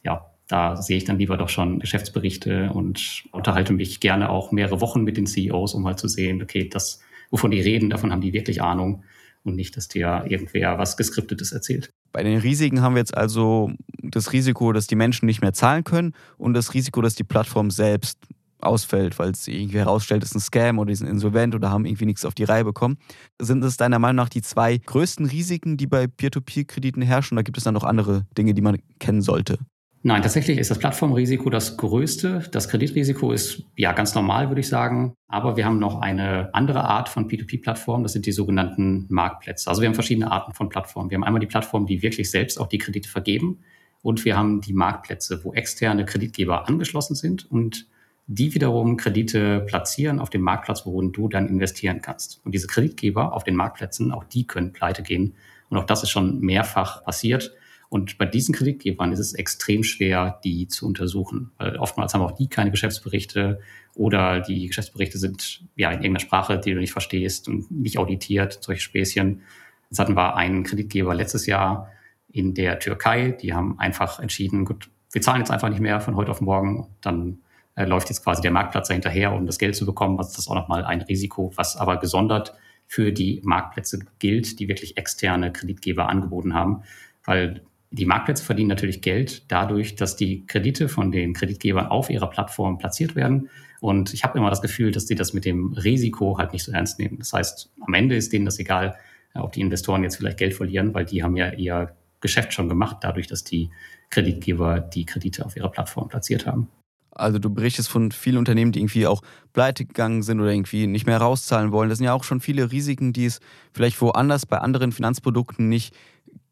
Ja, 0.04 0.32
da 0.48 0.76
sehe 0.76 0.98
ich 0.98 1.06
dann 1.06 1.18
lieber 1.18 1.38
doch 1.38 1.50
schon 1.50 1.80
Geschäftsberichte 1.80 2.72
und 2.72 3.24
unterhalte 3.32 3.74
mich 3.74 4.00
gerne 4.00 4.30
auch 4.30 4.52
mehrere 4.52 4.82
Wochen 4.82 5.04
mit 5.04 5.18
den 5.18 5.26
CEOs, 5.26 5.74
um 5.74 5.86
halt 5.86 6.00
zu 6.00 6.08
sehen, 6.08 6.42
okay, 6.42 6.70
das, 6.70 7.00
wovon 7.32 7.52
die 7.52 7.62
reden, 7.62 7.90
davon 7.90 8.12
haben 8.12 8.22
die 8.22 8.34
wirklich 8.34 8.62
Ahnung 8.62 9.04
und 9.44 9.56
nicht, 9.56 9.78
dass 9.78 9.88
dir 9.88 10.26
irgendwer 10.28 10.78
was 10.78 10.98
Geskriptetes 10.98 11.52
erzählt. 11.52 11.92
Bei 12.12 12.24
den 12.24 12.40
Risiken 12.40 12.82
haben 12.82 12.96
wir 12.96 13.00
jetzt 13.00 13.16
also 13.16 13.72
das 14.02 14.34
Risiko, 14.34 14.72
dass 14.72 14.88
die 14.88 14.96
Menschen 14.96 15.26
nicht 15.26 15.42
mehr 15.42 15.54
zahlen 15.54 15.84
können 15.84 16.14
und 16.38 16.54
das 16.54 16.74
Risiko, 16.74 17.02
dass 17.02 17.16
die 17.16 17.24
Plattform 17.24 17.72
selbst 17.72 18.18
ausfällt, 18.60 19.20
weil 19.20 19.32
es 19.32 19.48
irgendwie 19.48 19.78
herausstellt, 19.78 20.24
es 20.24 20.30
ist 20.30 20.36
ein 20.36 20.40
Scam 20.40 20.80
oder 20.80 20.90
die 20.90 20.96
sind 20.96 21.08
insolvent 21.08 21.56
oder 21.56 21.70
haben 21.70 21.86
irgendwie 21.86 22.06
nichts 22.06 22.26
auf 22.26 22.34
die 22.34 22.46
Reihe 22.46 22.64
bekommen. 22.64 22.98
Sind 23.40 23.64
es 23.64 23.78
deiner 23.78 24.00
Meinung 24.00 24.16
nach 24.18 24.30
die 24.30 24.42
zwei 24.42 24.78
größten 24.78 25.26
Risiken, 25.26 25.78
die 25.78 25.88
bei 25.88 26.08
Peer-to-Peer-Krediten 26.08 27.02
herrschen 27.02 27.38
oder 27.38 27.44
gibt 27.44 27.58
es 27.58 27.64
da 27.66 27.72
noch 27.72 27.84
andere 27.84 28.26
Dinge, 28.38 28.54
die 28.54 28.62
man 28.62 28.80
kennen 29.00 29.22
sollte? 29.22 29.60
Nein, 30.08 30.22
tatsächlich 30.22 30.60
ist 30.60 30.70
das 30.70 30.78
Plattformrisiko 30.78 31.50
das 31.50 31.78
größte. 31.78 32.44
Das 32.52 32.70
Kreditrisiko 32.70 33.32
ist 33.32 33.64
ja 33.76 33.92
ganz 33.92 34.14
normal, 34.14 34.50
würde 34.50 34.62
ich 34.62 34.68
sagen. 34.68 35.16
Aber 35.28 35.58
wir 35.58 35.66
haben 35.66 35.80
noch 35.80 36.00
eine 36.00 36.54
andere 36.54 36.84
Art 36.84 37.10
von 37.10 37.28
P2P-Plattformen. 37.28 38.04
Das 38.04 38.14
sind 38.14 38.28
die 38.28 38.32
sogenannten 38.32 39.08
Marktplätze. 39.10 39.68
Also 39.68 39.82
wir 39.82 39.88
haben 39.88 39.96
verschiedene 39.96 40.30
Arten 40.30 40.54
von 40.54 40.70
Plattformen. 40.70 41.10
Wir 41.10 41.16
haben 41.16 41.24
einmal 41.24 41.40
die 41.40 41.48
Plattformen, 41.48 41.88
die 41.88 42.04
wirklich 42.04 42.30
selbst 42.30 42.60
auch 42.62 42.68
die 42.68 42.78
Kredite 42.78 43.10
vergeben. 43.10 43.64
Und 44.04 44.26
wir 44.26 44.38
haben 44.38 44.62
die 44.62 44.74
Marktplätze, 44.74 45.44
wo 45.44 45.56
externe 45.56 46.06
Kreditgeber 46.06 46.68
angeschlossen 46.68 47.16
sind 47.16 47.50
und 47.50 47.88
die 48.28 48.54
wiederum 48.54 48.98
Kredite 48.98 49.62
platzieren 49.62 50.20
auf 50.20 50.30
dem 50.30 50.42
Marktplatz, 50.42 50.86
worin 50.86 51.14
du 51.14 51.30
dann 51.30 51.48
investieren 51.48 52.02
kannst. 52.04 52.46
Und 52.46 52.54
diese 52.54 52.68
Kreditgeber 52.68 53.34
auf 53.34 53.44
den 53.44 53.56
Marktplätzen, 53.56 54.12
auch 54.12 54.24
die 54.26 54.46
können 54.46 54.72
pleite 54.72 55.02
gehen. 55.02 55.34
Und 55.72 55.80
auch 55.80 55.86
das 55.86 56.04
ist 56.04 56.12
schon 56.12 56.42
mehrfach 56.42 57.04
passiert. 57.04 57.56
Und 57.96 58.18
bei 58.18 58.26
diesen 58.26 58.54
Kreditgebern 58.54 59.14
ist 59.14 59.20
es 59.20 59.34
extrem 59.36 59.82
schwer, 59.82 60.42
die 60.44 60.68
zu 60.68 60.86
untersuchen, 60.86 61.52
weil 61.58 61.78
oftmals 61.78 62.14
haben 62.14 62.24
auch 62.24 62.34
die 62.34 62.50
keine 62.50 62.70
Geschäftsberichte 62.70 63.62
oder 63.94 64.42
die 64.42 64.68
Geschäftsberichte 64.68 65.18
sind 65.18 65.64
ja 65.78 65.92
in 65.92 66.00
irgendeiner 66.00 66.20
Sprache, 66.20 66.60
die 66.60 66.74
du 66.74 66.82
nicht 66.82 66.92
verstehst 66.92 67.48
und 67.48 67.72
nicht 67.72 67.98
auditiert, 67.98 68.58
solche 68.60 68.82
Späßchen. 68.82 69.44
Jetzt 69.90 69.98
hatten 69.98 70.18
wir 70.18 70.36
einen 70.36 70.66
Kreditgeber 70.66 71.16
letztes 71.16 71.46
Jahr 71.46 71.90
in 72.30 72.54
der 72.54 72.80
Türkei, 72.80 73.32
die 73.32 73.54
haben 73.54 73.80
einfach 73.80 74.20
entschieden, 74.20 74.66
gut, 74.66 74.90
wir 75.14 75.22
zahlen 75.22 75.40
jetzt 75.40 75.52
einfach 75.52 75.70
nicht 75.70 75.80
mehr 75.80 76.02
von 76.02 76.18
heute 76.18 76.32
auf 76.32 76.42
morgen, 76.42 76.90
dann 77.00 77.38
äh, 77.76 77.86
läuft 77.86 78.10
jetzt 78.10 78.26
quasi 78.26 78.42
der 78.42 78.52
Marktplatz 78.52 78.90
dahinterher, 78.90 79.32
um 79.32 79.46
das 79.46 79.58
Geld 79.58 79.78
zu 79.78 79.86
bekommen. 79.86 80.18
Was 80.18 80.38
ist 80.38 80.50
auch 80.50 80.56
nochmal 80.56 80.84
ein 80.84 81.00
Risiko, 81.00 81.54
was 81.56 81.78
aber 81.78 81.96
gesondert 81.96 82.56
für 82.88 83.14
die 83.14 83.40
Marktplätze 83.46 84.00
gilt, 84.20 84.60
die 84.60 84.68
wirklich 84.68 84.98
externe 84.98 85.54
Kreditgeber 85.54 86.10
angeboten 86.10 86.54
haben, 86.54 86.84
weil 87.24 87.62
die 87.92 88.06
Marktplätze 88.06 88.44
verdienen 88.44 88.70
natürlich 88.70 89.02
Geld 89.02 89.50
dadurch, 89.52 89.96
dass 89.96 90.16
die 90.16 90.46
Kredite 90.48 90.90
von 90.90 91.12
den 91.12 91.34
Kreditgebern 91.34 91.88
auf 91.88 92.10
ihrer 92.10 92.30
Plattform 92.30 92.78
platziert 92.78 93.16
werden. 93.16 93.50
Und 93.80 94.14
ich 94.14 94.24
habe 94.24 94.38
immer 94.38 94.50
das 94.50 94.62
Gefühl, 94.62 94.92
dass 94.92 95.06
die 95.06 95.16
das 95.16 95.34
mit 95.34 95.46
dem 95.46 95.74
Risiko 95.74 96.38
halt 96.38 96.54
nicht 96.54 96.64
so 96.64 96.72
ernst 96.72 97.00
nehmen. 97.00 97.20
Das 97.20 97.34
heißt, 97.34 97.72
am 97.86 97.94
Ende 97.94 98.16
ist 98.16 98.34
denen 98.34 98.46
das 98.46 98.60
egal, 98.60 98.96
ob 99.34 99.52
die 99.52 99.62
Investoren 99.62 100.04
jetzt 100.04 100.16
vielleicht 100.18 100.38
Geld 100.38 100.54
verlieren, 100.54 100.94
weil 100.94 101.06
die 101.06 101.24
haben 101.24 101.36
ja 101.36 101.52
ihr 101.54 101.94
Geschäft 102.22 102.54
schon 102.54 102.70
gemacht, 102.70 102.98
dadurch, 103.02 103.28
dass 103.28 103.44
die 103.44 103.70
Kreditgeber 104.10 104.80
die 104.80 105.06
Kredite 105.06 105.46
auf 105.46 105.56
ihrer 105.56 105.70
Plattform 105.70 106.08
platziert 106.08 106.46
haben. 106.46 106.70
Also 107.12 107.40
du 107.40 107.50
berichtest 107.50 107.90
von 107.90 108.12
vielen 108.12 108.38
Unternehmen, 108.38 108.74
die 108.74 108.80
irgendwie 108.80 109.08
auch 109.08 109.22
pleite 109.54 109.86
gegangen 109.86 110.22
sind 110.22 110.42
oder 110.42 110.52
irgendwie 110.52 110.86
nicht 110.86 111.06
mehr 111.06 111.18
rauszahlen 111.18 111.72
wollen. 111.72 111.88
Das 111.88 112.00
sind 112.00 112.06
ja 112.06 112.14
auch 112.14 112.26
schon 112.26 112.42
viele 112.42 112.72
Risiken, 112.72 113.14
die 113.14 113.26
es 113.26 113.40
vielleicht 113.74 114.02
woanders 114.02 114.46
bei 114.46 114.58
anderen 114.58 114.92
Finanzprodukten 114.92 115.70
nicht 115.70 115.96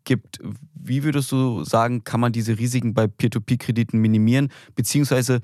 gibt. 0.04 0.40
Wie 0.74 1.04
würdest 1.04 1.32
du 1.32 1.64
sagen, 1.64 2.04
kann 2.04 2.20
man 2.20 2.32
diese 2.32 2.58
Risiken 2.58 2.94
bei 2.94 3.08
Peer-to-Peer-Krediten 3.08 4.00
minimieren? 4.00 4.50
Beziehungsweise 4.76 5.40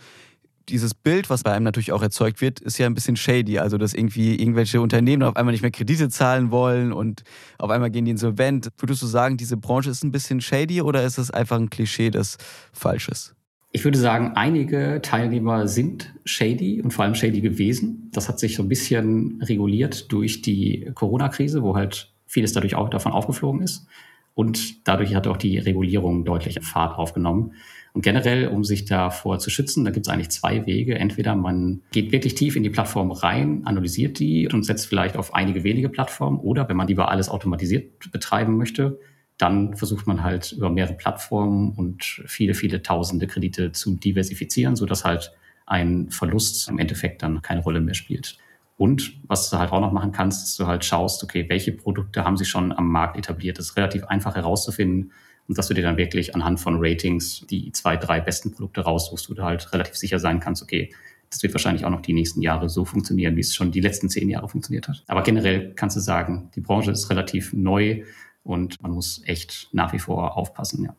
dieses 0.70 0.94
Bild, 0.94 1.30
was 1.30 1.44
bei 1.44 1.52
einem 1.52 1.64
natürlich 1.64 1.92
auch 1.92 2.02
erzeugt 2.02 2.42
wird, 2.42 2.60
ist 2.60 2.78
ja 2.78 2.86
ein 2.86 2.94
bisschen 2.94 3.16
shady. 3.16 3.60
Also, 3.60 3.78
dass 3.78 3.94
irgendwie 3.94 4.36
irgendwelche 4.36 4.82
Unternehmen 4.82 5.24
auf 5.24 5.36
einmal 5.36 5.52
nicht 5.52 5.62
mehr 5.62 5.72
Kredite 5.72 6.10
zahlen 6.10 6.52
wollen 6.52 6.94
und 6.94 7.24
auf 7.58 7.70
einmal 7.70 7.90
gehen 7.90 8.06
die 8.06 8.12
insolvent. 8.12 8.70
Würdest 8.78 9.02
du 9.02 9.08
sagen, 9.08 9.38
diese 9.38 9.58
Branche 9.58 9.90
ist 9.90 10.04
ein 10.04 10.12
bisschen 10.12 10.42
shady 10.42 10.82
oder 10.82 11.04
ist 11.04 11.18
es 11.18 11.32
einfach 11.32 11.58
ein 11.58 11.70
Klischee, 11.70 12.12
das 12.12 12.38
falsch 12.72 13.10
ist? 13.10 13.36
Ich 13.72 13.84
würde 13.84 14.00
sagen, 14.00 14.32
einige 14.36 15.00
Teilnehmer 15.02 15.68
sind 15.68 16.14
shady 16.26 16.82
und 16.82 16.92
vor 16.92 17.06
allem 17.06 17.14
shady 17.14 17.42
gewesen. 17.42 18.10
Das 18.14 18.28
hat 18.28 18.40
sich 18.40 18.56
so 18.56 18.64
ein 18.64 18.70
bisschen 18.70 19.42
reguliert 19.44 20.12
durch 20.12 20.42
die 20.42 20.90
Corona-Krise, 20.96 21.62
wo 21.62 21.76
halt 21.76 22.12
vieles 22.26 22.54
dadurch 22.54 22.76
auch 22.76 22.90
davon 22.90 23.12
aufgeflogen 23.12 23.62
ist. 23.62 23.86
Und 24.34 24.88
dadurch 24.88 25.16
hat 25.16 25.28
auch 25.28 25.38
die 25.38 25.58
Regulierung 25.58 26.24
deutlich 26.24 26.60
Fahrt 26.62 26.98
aufgenommen. 26.98 27.54
Und 27.94 28.02
generell, 28.02 28.48
um 28.48 28.64
sich 28.64 28.86
davor 28.86 29.40
zu 29.40 29.50
schützen, 29.50 29.84
da 29.84 29.92
gibt 29.92 30.08
es 30.08 30.14
eigentlich 30.14 30.30
zwei 30.30 30.66
Wege. 30.66 30.96
Entweder 30.96 31.36
man 31.36 31.82
geht 31.92 32.12
wirklich 32.12 32.36
tief 32.36 32.56
in 32.56 32.64
die 32.64 32.70
Plattform 32.70 33.12
rein, 33.12 33.64
analysiert 33.66 34.20
die 34.20 34.48
und 34.48 34.64
setzt 34.64 34.88
vielleicht 34.88 35.18
auf 35.18 35.34
einige 35.34 35.64
wenige 35.64 35.90
Plattformen. 35.90 36.40
Oder 36.40 36.70
wenn 36.70 36.78
man 36.78 36.88
lieber 36.88 37.10
alles 37.10 37.30
automatisiert 37.30 38.12
betreiben 38.12 38.58
möchte, 38.58 39.00
dann 39.38 39.76
versucht 39.76 40.06
man 40.06 40.22
halt 40.24 40.52
über 40.52 40.70
mehrere 40.70 40.94
Plattformen 40.94 41.72
und 41.72 42.04
viele, 42.04 42.54
viele 42.54 42.82
tausende 42.82 43.26
Kredite 43.26 43.72
zu 43.72 43.96
diversifizieren, 43.96 44.76
sodass 44.76 45.06
halt 45.06 45.34
ein 45.66 46.10
Verlust 46.12 46.68
im 46.68 46.78
Endeffekt 46.78 47.24
dann 47.24 47.42
keine 47.42 47.62
Rolle 47.62 47.80
mehr 47.80 47.94
spielt. 47.94 48.38
Und 48.80 49.20
was 49.28 49.50
du 49.50 49.60
halt 49.60 49.74
auch 49.74 49.82
noch 49.82 49.92
machen 49.92 50.14
kannst, 50.14 50.48
ist 50.48 50.58
du 50.58 50.66
halt 50.66 50.86
schaust, 50.86 51.22
okay, 51.22 51.46
welche 51.50 51.74
Produkte 51.74 52.24
haben 52.24 52.38
sich 52.38 52.48
schon 52.48 52.72
am 52.72 52.88
Markt 52.88 53.18
etabliert. 53.18 53.60
Das 53.60 53.66
ist 53.66 53.76
relativ 53.76 54.06
einfach 54.06 54.36
herauszufinden 54.36 55.12
und 55.50 55.58
dass 55.58 55.68
du 55.68 55.74
dir 55.74 55.82
dann 55.82 55.98
wirklich 55.98 56.34
anhand 56.34 56.62
von 56.62 56.78
Ratings 56.80 57.46
die 57.50 57.74
zwei, 57.74 57.98
drei 57.98 58.22
besten 58.22 58.52
Produkte 58.52 58.80
raussuchst, 58.80 59.30
wo 59.30 59.34
du 59.34 59.44
halt 59.44 59.74
relativ 59.74 59.98
sicher 59.98 60.18
sein 60.18 60.40
kannst, 60.40 60.64
okay, 60.64 60.94
das 61.30 61.44
wird 61.44 61.54
wahrscheinlich 61.54 61.84
auch 61.84 61.90
noch 61.90 62.02
die 62.02 62.14
nächsten 62.14 62.42
Jahre 62.42 62.70
so 62.70 62.86
funktionieren, 62.86 63.36
wie 63.36 63.42
es 63.42 63.54
schon 63.54 63.72
die 63.72 63.82
letzten 63.82 64.08
zehn 64.08 64.30
Jahre 64.30 64.48
funktioniert 64.48 64.88
hat. 64.88 65.04
Aber 65.10 65.24
generell 65.24 65.74
kannst 65.76 65.98
du 65.98 66.00
sagen, 66.00 66.50
die 66.56 66.62
Branche 66.62 66.92
ist 66.92 67.10
relativ 67.10 67.52
neu 67.52 68.04
und 68.44 68.82
man 68.82 68.92
muss 68.92 69.22
echt 69.26 69.68
nach 69.74 69.92
wie 69.92 70.00
vor 70.00 70.38
aufpassen, 70.38 70.86
ja. 70.86 70.96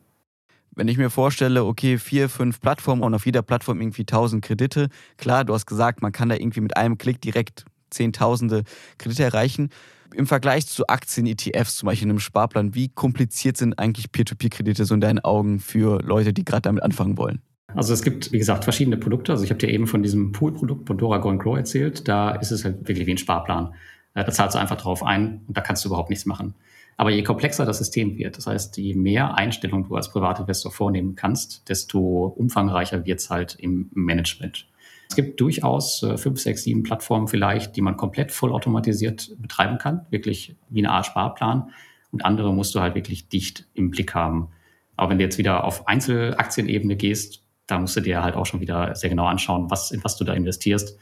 Wenn 0.73 0.87
ich 0.87 0.97
mir 0.97 1.09
vorstelle, 1.09 1.65
okay, 1.65 1.97
vier, 1.97 2.29
fünf 2.29 2.61
Plattformen 2.61 3.01
und 3.01 3.13
auf 3.13 3.25
jeder 3.25 3.41
Plattform 3.41 3.81
irgendwie 3.81 4.05
tausend 4.05 4.45
Kredite, 4.45 4.87
klar, 5.17 5.43
du 5.43 5.53
hast 5.53 5.65
gesagt, 5.65 6.01
man 6.01 6.13
kann 6.13 6.29
da 6.29 6.35
irgendwie 6.35 6.61
mit 6.61 6.77
einem 6.77 6.97
Klick 6.97 7.19
direkt 7.19 7.65
zehntausende 7.91 8.63
Kredite 8.97 9.23
erreichen. 9.23 9.69
Im 10.13 10.27
Vergleich 10.27 10.67
zu 10.67 10.87
Aktien-ETFs, 10.87 11.77
zum 11.77 11.87
Beispiel 11.87 12.05
in 12.05 12.11
einem 12.11 12.19
Sparplan, 12.19 12.75
wie 12.75 12.89
kompliziert 12.89 13.55
sind 13.55 13.79
eigentlich 13.79 14.11
Peer-to-Peer-Kredite 14.11 14.83
so 14.83 14.93
in 14.93 15.01
deinen 15.01 15.19
Augen 15.19 15.59
für 15.59 16.01
Leute, 16.01 16.33
die 16.33 16.43
gerade 16.43 16.63
damit 16.63 16.83
anfangen 16.83 17.17
wollen? 17.17 17.41
Also 17.75 17.93
es 17.93 18.01
gibt, 18.01 18.31
wie 18.31 18.37
gesagt, 18.37 18.65
verschiedene 18.65 18.97
Produkte. 18.97 19.31
Also 19.31 19.43
ich 19.43 19.49
habe 19.49 19.59
dir 19.59 19.69
eben 19.69 19.87
von 19.87 20.03
diesem 20.03 20.31
Pool-Produkt 20.33 20.85
Bondora 20.85 21.19
Go 21.19 21.37
Grow 21.37 21.55
erzählt. 21.55 22.07
Da 22.07 22.31
ist 22.31 22.51
es 22.51 22.65
halt 22.65 22.87
wirklich 22.87 23.07
wie 23.07 23.11
ein 23.11 23.17
Sparplan. 23.17 23.73
Da 24.13 24.29
zahlst 24.29 24.55
du 24.55 24.59
einfach 24.59 24.75
drauf 24.75 25.03
ein 25.03 25.41
und 25.47 25.55
da 25.55 25.61
kannst 25.61 25.85
du 25.85 25.89
überhaupt 25.89 26.09
nichts 26.09 26.25
machen. 26.25 26.53
Aber 26.97 27.09
je 27.09 27.23
komplexer 27.23 27.65
das 27.65 27.77
System 27.77 28.17
wird, 28.17 28.37
das 28.37 28.45
heißt, 28.45 28.77
je 28.77 28.93
mehr 28.93 29.35
Einstellungen 29.35 29.87
du 29.87 29.95
als 29.95 30.11
Privatinvestor 30.11 30.71
vornehmen 30.71 31.15
kannst, 31.15 31.67
desto 31.69 32.25
umfangreicher 32.25 33.05
wird 33.05 33.19
es 33.19 33.29
halt 33.29 33.55
im 33.59 33.89
Management. 33.93 34.67
Es 35.11 35.15
gibt 35.17 35.41
durchaus 35.41 36.03
äh, 36.03 36.17
fünf, 36.17 36.39
sechs, 36.39 36.63
sieben 36.63 36.83
Plattformen 36.83 37.27
vielleicht, 37.27 37.75
die 37.75 37.81
man 37.81 37.97
komplett 37.97 38.31
vollautomatisiert 38.31 39.35
betreiben 39.39 39.77
kann, 39.77 40.05
wirklich 40.09 40.55
wie 40.69 40.79
eine 40.79 40.91
Art 40.91 41.05
Sparplan. 41.05 41.69
Und 42.13 42.23
andere 42.23 42.53
musst 42.53 42.73
du 42.75 42.79
halt 42.79 42.95
wirklich 42.95 43.27
dicht 43.27 43.67
im 43.73 43.91
Blick 43.91 44.15
haben. 44.15 44.47
Aber 44.95 45.09
wenn 45.09 45.17
du 45.17 45.25
jetzt 45.25 45.37
wieder 45.37 45.65
auf 45.65 45.85
Einzelaktienebene 45.85 46.95
gehst, 46.95 47.43
da 47.67 47.77
musst 47.77 47.97
du 47.97 47.99
dir 47.99 48.23
halt 48.23 48.35
auch 48.35 48.45
schon 48.45 48.61
wieder 48.61 48.95
sehr 48.95 49.09
genau 49.09 49.25
anschauen, 49.25 49.69
was, 49.69 49.91
in 49.91 50.01
was 50.01 50.15
du 50.15 50.23
da 50.23 50.31
investierst. 50.31 50.97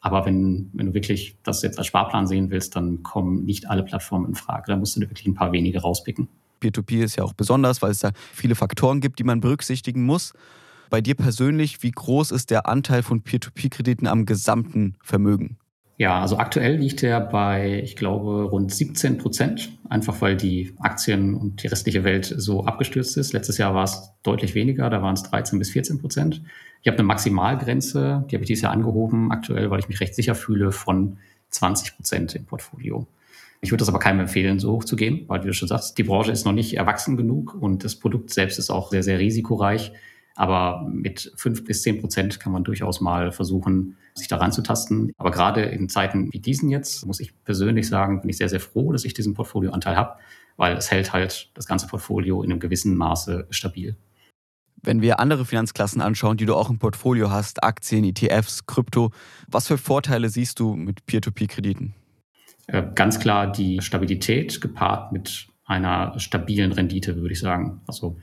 Aber 0.00 0.26
wenn, 0.26 0.68
wenn 0.74 0.88
du 0.88 0.92
wirklich 0.92 1.38
das 1.42 1.62
jetzt 1.62 1.78
als 1.78 1.86
Sparplan 1.86 2.26
sehen 2.26 2.50
willst, 2.50 2.76
dann 2.76 3.02
kommen 3.02 3.46
nicht 3.46 3.70
alle 3.70 3.82
Plattformen 3.82 4.26
in 4.28 4.34
Frage. 4.34 4.64
Da 4.66 4.76
musst 4.76 4.94
du 4.94 5.00
dir 5.00 5.08
wirklich 5.08 5.26
ein 5.26 5.34
paar 5.34 5.52
wenige 5.52 5.80
rauspicken. 5.80 6.28
Peer-to-Peer 6.60 7.06
ist 7.06 7.16
ja 7.16 7.24
auch 7.24 7.32
besonders, 7.32 7.80
weil 7.80 7.92
es 7.92 8.00
da 8.00 8.10
viele 8.34 8.56
Faktoren 8.56 9.00
gibt, 9.00 9.18
die 9.20 9.24
man 9.24 9.40
berücksichtigen 9.40 10.04
muss. 10.04 10.34
Bei 10.90 11.00
dir 11.00 11.14
persönlich, 11.14 11.82
wie 11.82 11.90
groß 11.90 12.30
ist 12.30 12.50
der 12.50 12.68
Anteil 12.68 13.02
von 13.02 13.22
Peer-to-Peer-Krediten 13.22 14.06
am 14.06 14.26
gesamten 14.26 14.96
Vermögen? 15.02 15.58
Ja, 15.96 16.20
also 16.20 16.38
aktuell 16.38 16.76
liegt 16.76 17.04
er 17.04 17.20
bei, 17.20 17.80
ich 17.84 17.94
glaube, 17.94 18.44
rund 18.44 18.72
17 18.74 19.16
Prozent, 19.16 19.78
einfach 19.88 20.20
weil 20.20 20.36
die 20.36 20.74
Aktien 20.80 21.34
und 21.34 21.62
die 21.62 21.68
restliche 21.68 22.02
Welt 22.02 22.34
so 22.36 22.64
abgestürzt 22.64 23.16
ist. 23.16 23.32
Letztes 23.32 23.58
Jahr 23.58 23.74
war 23.74 23.84
es 23.84 24.10
deutlich 24.24 24.56
weniger, 24.56 24.90
da 24.90 25.02
waren 25.02 25.14
es 25.14 25.22
13 25.22 25.58
bis 25.60 25.70
14 25.70 26.00
Prozent. 26.00 26.42
Ich 26.82 26.88
habe 26.88 26.98
eine 26.98 27.06
Maximalgrenze, 27.06 28.24
die 28.28 28.34
habe 28.34 28.42
ich 28.42 28.48
dieses 28.48 28.62
Jahr 28.62 28.72
angehoben, 28.72 29.30
aktuell, 29.30 29.70
weil 29.70 29.78
ich 29.78 29.88
mich 29.88 30.00
recht 30.00 30.16
sicher 30.16 30.34
fühle, 30.34 30.72
von 30.72 31.18
20 31.50 31.96
Prozent 31.96 32.34
im 32.34 32.44
Portfolio. 32.44 33.06
Ich 33.60 33.70
würde 33.70 33.80
das 33.80 33.88
aber 33.88 34.00
keinem 34.00 34.20
empfehlen, 34.20 34.58
so 34.58 34.72
hoch 34.72 34.84
zu 34.84 34.96
gehen, 34.96 35.24
weil 35.28 35.42
wie 35.44 35.46
du 35.46 35.54
schon 35.54 35.68
sagst, 35.68 35.96
die 35.96 36.02
Branche 36.02 36.32
ist 36.32 36.44
noch 36.44 36.52
nicht 36.52 36.76
erwachsen 36.76 37.16
genug 37.16 37.54
und 37.54 37.84
das 37.84 37.94
Produkt 37.94 38.30
selbst 38.30 38.58
ist 38.58 38.68
auch 38.68 38.90
sehr, 38.90 39.04
sehr 39.04 39.20
risikoreich. 39.20 39.92
Aber 40.36 40.88
mit 40.88 41.32
fünf 41.36 41.64
bis 41.64 41.82
zehn 41.82 42.00
Prozent 42.00 42.40
kann 42.40 42.52
man 42.52 42.64
durchaus 42.64 43.00
mal 43.00 43.30
versuchen, 43.30 43.96
sich 44.14 44.28
daran 44.28 44.52
zu 44.52 44.62
tasten. 44.62 45.12
Aber 45.16 45.30
gerade 45.30 45.62
in 45.62 45.88
Zeiten 45.88 46.32
wie 46.32 46.40
diesen 46.40 46.70
jetzt, 46.70 47.06
muss 47.06 47.20
ich 47.20 47.32
persönlich 47.44 47.88
sagen, 47.88 48.20
bin 48.20 48.30
ich 48.30 48.38
sehr, 48.38 48.48
sehr 48.48 48.60
froh, 48.60 48.92
dass 48.92 49.04
ich 49.04 49.14
diesen 49.14 49.34
Portfolioanteil 49.34 49.96
habe, 49.96 50.18
weil 50.56 50.76
es 50.76 50.90
hält 50.90 51.12
halt 51.12 51.50
das 51.54 51.66
ganze 51.66 51.86
Portfolio 51.86 52.42
in 52.42 52.50
einem 52.50 52.60
gewissen 52.60 52.96
Maße 52.96 53.46
stabil. 53.50 53.96
Wenn 54.82 55.00
wir 55.00 55.18
andere 55.18 55.46
Finanzklassen 55.46 56.02
anschauen, 56.02 56.36
die 56.36 56.46
du 56.46 56.54
auch 56.54 56.68
im 56.68 56.78
Portfolio 56.78 57.30
hast, 57.30 57.62
Aktien, 57.62 58.04
ETFs, 58.04 58.66
Krypto, 58.66 59.12
was 59.48 59.68
für 59.68 59.78
Vorteile 59.78 60.28
siehst 60.28 60.60
du 60.60 60.74
mit 60.74 61.06
Peer-to-Peer-Krediten? 61.06 61.94
Äh, 62.66 62.82
ganz 62.94 63.18
klar 63.18 63.50
die 63.50 63.80
Stabilität 63.80 64.60
gepaart 64.60 65.12
mit 65.12 65.48
einer 65.64 66.18
stabilen 66.18 66.72
Rendite, 66.72 67.16
würde 67.16 67.32
ich 67.32 67.40
sagen. 67.40 67.80
Also 67.86 68.18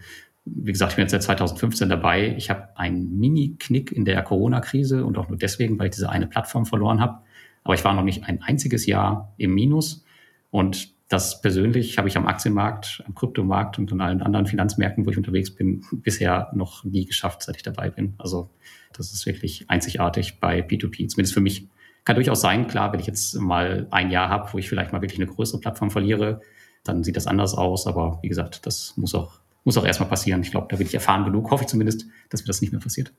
wie 0.45 0.71
gesagt, 0.71 0.93
ich 0.93 0.95
bin 0.95 1.03
jetzt 1.03 1.11
seit 1.11 1.23
2015 1.23 1.89
dabei. 1.89 2.35
Ich 2.35 2.49
habe 2.49 2.75
einen 2.75 3.19
Mini-Knick 3.19 3.91
in 3.91 4.05
der 4.05 4.21
Corona-Krise 4.23 5.05
und 5.05 5.17
auch 5.17 5.29
nur 5.29 5.37
deswegen, 5.37 5.77
weil 5.77 5.87
ich 5.87 5.95
diese 5.95 6.09
eine 6.09 6.27
Plattform 6.27 6.65
verloren 6.65 6.99
habe. 6.99 7.19
Aber 7.63 7.75
ich 7.75 7.85
war 7.85 7.93
noch 7.93 8.03
nicht 8.03 8.25
ein 8.25 8.41
einziges 8.41 8.85
Jahr 8.85 9.33
im 9.37 9.53
Minus. 9.53 10.03
Und 10.49 10.89
das 11.09 11.41
persönlich 11.41 11.97
habe 11.97 12.07
ich 12.07 12.17
am 12.17 12.25
Aktienmarkt, 12.25 13.03
am 13.05 13.13
Kryptomarkt 13.13 13.77
und 13.77 13.91
an 13.91 14.01
allen 14.01 14.21
anderen 14.21 14.47
Finanzmärkten, 14.47 15.05
wo 15.05 15.11
ich 15.11 15.17
unterwegs 15.17 15.53
bin, 15.53 15.83
bisher 15.91 16.49
noch 16.53 16.83
nie 16.83 17.05
geschafft, 17.05 17.43
seit 17.43 17.57
ich 17.57 17.63
dabei 17.63 17.89
bin. 17.89 18.15
Also 18.17 18.49
das 18.93 19.11
ist 19.11 19.25
wirklich 19.25 19.69
einzigartig 19.69 20.39
bei 20.39 20.61
P2P, 20.61 21.07
zumindest 21.09 21.33
für 21.33 21.41
mich. 21.41 21.67
Kann 22.03 22.15
durchaus 22.15 22.41
sein, 22.41 22.67
klar, 22.67 22.91
wenn 22.91 22.99
ich 22.99 23.05
jetzt 23.05 23.35
mal 23.35 23.87
ein 23.91 24.09
Jahr 24.09 24.29
habe, 24.29 24.51
wo 24.53 24.57
ich 24.57 24.67
vielleicht 24.67 24.91
mal 24.91 25.01
wirklich 25.01 25.19
eine 25.21 25.29
größere 25.29 25.59
Plattform 25.59 25.91
verliere, 25.91 26.41
dann 26.83 27.03
sieht 27.03 27.15
das 27.15 27.27
anders 27.27 27.53
aus. 27.53 27.85
Aber 27.85 28.19
wie 28.23 28.29
gesagt, 28.29 28.65
das 28.65 28.97
muss 28.97 29.13
auch 29.13 29.40
muss 29.63 29.77
auch 29.77 29.85
erstmal 29.85 30.09
passieren. 30.09 30.41
Ich 30.41 30.51
glaube, 30.51 30.67
da 30.69 30.77
bin 30.77 30.87
ich 30.87 30.93
erfahren 30.93 31.25
genug, 31.25 31.51
hoffe 31.51 31.63
ich 31.63 31.69
zumindest, 31.69 32.05
dass 32.29 32.41
mir 32.41 32.47
das 32.47 32.61
nicht 32.61 32.71
mehr 32.71 32.81
passiert. 32.81 33.13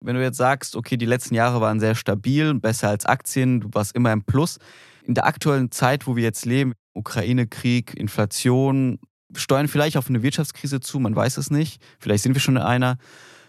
Wenn 0.00 0.14
du 0.14 0.22
jetzt 0.22 0.36
sagst, 0.36 0.76
okay, 0.76 0.96
die 0.96 1.06
letzten 1.06 1.34
Jahre 1.34 1.60
waren 1.60 1.80
sehr 1.80 1.94
stabil, 1.94 2.54
besser 2.54 2.88
als 2.88 3.04
Aktien, 3.04 3.60
du 3.60 3.68
warst 3.72 3.94
immer 3.94 4.12
im 4.12 4.22
Plus. 4.22 4.58
In 5.04 5.14
der 5.14 5.26
aktuellen 5.26 5.70
Zeit, 5.70 6.06
wo 6.06 6.14
wir 6.14 6.22
jetzt 6.22 6.46
leben, 6.46 6.74
Ukraine-Krieg, 6.94 7.94
Inflation, 7.96 9.00
steuern 9.34 9.68
vielleicht 9.68 9.96
auf 9.96 10.08
eine 10.08 10.22
Wirtschaftskrise 10.22 10.80
zu, 10.80 11.00
man 11.00 11.16
weiß 11.16 11.36
es 11.36 11.50
nicht. 11.50 11.82
Vielleicht 11.98 12.22
sind 12.22 12.34
wir 12.34 12.40
schon 12.40 12.56
in 12.56 12.62
einer. 12.62 12.98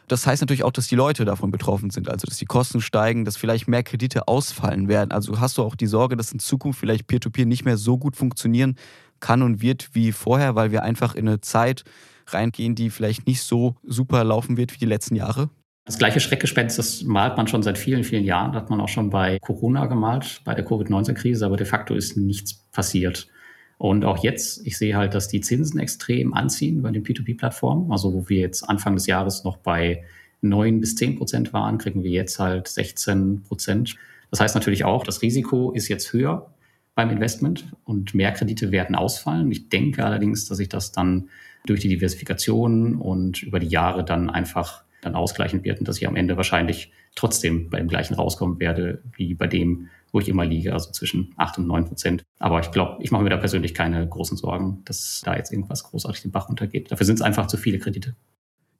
Das 0.07 0.25
heißt 0.25 0.41
natürlich 0.41 0.63
auch, 0.63 0.71
dass 0.71 0.87
die 0.87 0.95
Leute 0.95 1.23
davon 1.23 1.51
betroffen 1.51 1.91
sind, 1.91 2.09
also 2.09 2.25
dass 2.25 2.37
die 2.37 2.45
Kosten 2.45 2.81
steigen, 2.81 3.25
dass 3.25 3.37
vielleicht 3.37 3.67
mehr 3.67 3.83
Kredite 3.83 4.27
ausfallen 4.27 4.87
werden. 4.87 5.11
Also 5.11 5.39
hast 5.39 5.59
du 5.59 5.63
auch 5.63 5.75
die 5.75 5.85
Sorge, 5.85 6.17
dass 6.17 6.31
in 6.31 6.39
Zukunft 6.39 6.79
vielleicht 6.79 7.05
Peer-to-Peer 7.05 7.45
-Peer 7.45 7.47
nicht 7.47 7.63
mehr 7.63 7.77
so 7.77 7.99
gut 7.99 8.15
funktionieren 8.15 8.75
kann 9.19 9.43
und 9.43 9.61
wird 9.61 9.89
wie 9.93 10.11
vorher, 10.11 10.55
weil 10.55 10.71
wir 10.71 10.81
einfach 10.81 11.13
in 11.13 11.27
eine 11.27 11.41
Zeit 11.41 11.83
reingehen, 12.33 12.75
die 12.75 12.89
vielleicht 12.89 13.27
nicht 13.27 13.41
so 13.41 13.75
super 13.83 14.23
laufen 14.23 14.57
wird 14.57 14.73
wie 14.73 14.79
die 14.79 14.85
letzten 14.85 15.15
Jahre? 15.15 15.49
Das 15.85 15.97
gleiche 15.97 16.19
Schreckgespenst, 16.19 16.77
das 16.77 17.03
malt 17.03 17.35
man 17.35 17.47
schon 17.47 17.63
seit 17.63 17.77
vielen, 17.77 18.03
vielen 18.03 18.23
Jahren. 18.23 18.51
Das 18.51 18.61
hat 18.63 18.69
man 18.69 18.79
auch 18.79 18.89
schon 18.89 19.09
bei 19.09 19.39
Corona 19.39 19.87
gemalt, 19.87 20.41
bei 20.45 20.53
der 20.53 20.63
Covid-19-Krise, 20.63 21.45
aber 21.45 21.57
de 21.57 21.65
facto 21.65 21.95
ist 21.95 22.15
nichts 22.15 22.53
passiert. 22.71 23.27
Und 23.79 24.05
auch 24.05 24.21
jetzt, 24.23 24.67
ich 24.67 24.77
sehe 24.77 24.95
halt, 24.95 25.15
dass 25.15 25.29
die 25.29 25.41
Zinsen 25.41 25.79
extrem 25.79 26.33
anziehen 26.33 26.81
bei 26.81 26.91
den 26.91 27.03
P2P-Plattformen. 27.03 27.91
Also 27.91 28.13
wo 28.13 28.29
wir 28.29 28.39
jetzt 28.39 28.63
Anfang 28.69 28.93
des 28.93 29.07
Jahres 29.07 29.43
noch 29.43 29.57
bei 29.57 30.03
9 30.41 30.79
bis 30.79 30.95
10 30.95 31.17
Prozent 31.17 31.53
waren, 31.53 31.77
kriegen 31.77 32.03
wir 32.03 32.11
jetzt 32.11 32.39
halt 32.39 32.67
16 32.67 33.43
Prozent. 33.43 33.95
Das 34.31 34.41
heißt 34.41 34.53
natürlich 34.53 34.83
auch, 34.83 35.03
das 35.03 35.21
Risiko 35.21 35.71
ist 35.71 35.87
jetzt 35.87 36.13
höher 36.13 36.53
beim 36.93 37.09
Investment 37.09 37.65
und 37.85 38.13
mehr 38.13 38.33
Kredite 38.33 38.71
werden 38.71 38.95
ausfallen. 38.95 39.49
Ich 39.51 39.69
denke 39.69 40.05
allerdings, 40.05 40.45
dass 40.45 40.57
sich 40.57 40.69
das 40.69 40.91
dann 40.91 41.29
durch 41.65 41.81
die 41.81 41.89
Diversifikation 41.89 42.95
und 42.95 43.43
über 43.43 43.59
die 43.59 43.67
Jahre 43.67 44.03
dann 44.03 44.29
einfach 44.29 44.83
dann 45.01 45.15
ausgleichen 45.15 45.63
wird 45.63 45.79
und 45.79 45.87
dass 45.87 45.97
ich 45.97 46.07
am 46.07 46.15
Ende 46.15 46.37
wahrscheinlich 46.37 46.91
trotzdem 47.15 47.69
beim 47.69 47.87
gleichen 47.87 48.15
rauskommen 48.15 48.59
werde 48.59 49.01
wie 49.15 49.33
bei 49.33 49.47
dem, 49.47 49.89
wo 50.11 50.19
ich 50.19 50.27
immer 50.27 50.45
liege, 50.45 50.73
also 50.73 50.91
zwischen 50.91 51.33
8 51.37 51.59
und 51.59 51.67
9 51.67 51.85
Prozent. 51.85 52.23
Aber 52.39 52.59
ich 52.59 52.71
glaube, 52.71 53.01
ich 53.01 53.11
mache 53.11 53.23
mir 53.23 53.29
da 53.29 53.37
persönlich 53.37 53.73
keine 53.73 54.07
großen 54.07 54.37
Sorgen, 54.37 54.81
dass 54.85 55.21
da 55.23 55.35
jetzt 55.35 55.51
irgendwas 55.51 55.83
großartig 55.83 56.23
den 56.23 56.31
Bach 56.31 56.49
runtergeht. 56.49 56.91
Dafür 56.91 57.05
sind 57.05 57.15
es 57.15 57.21
einfach 57.21 57.47
zu 57.47 57.57
viele 57.57 57.79
Kredite. 57.79 58.15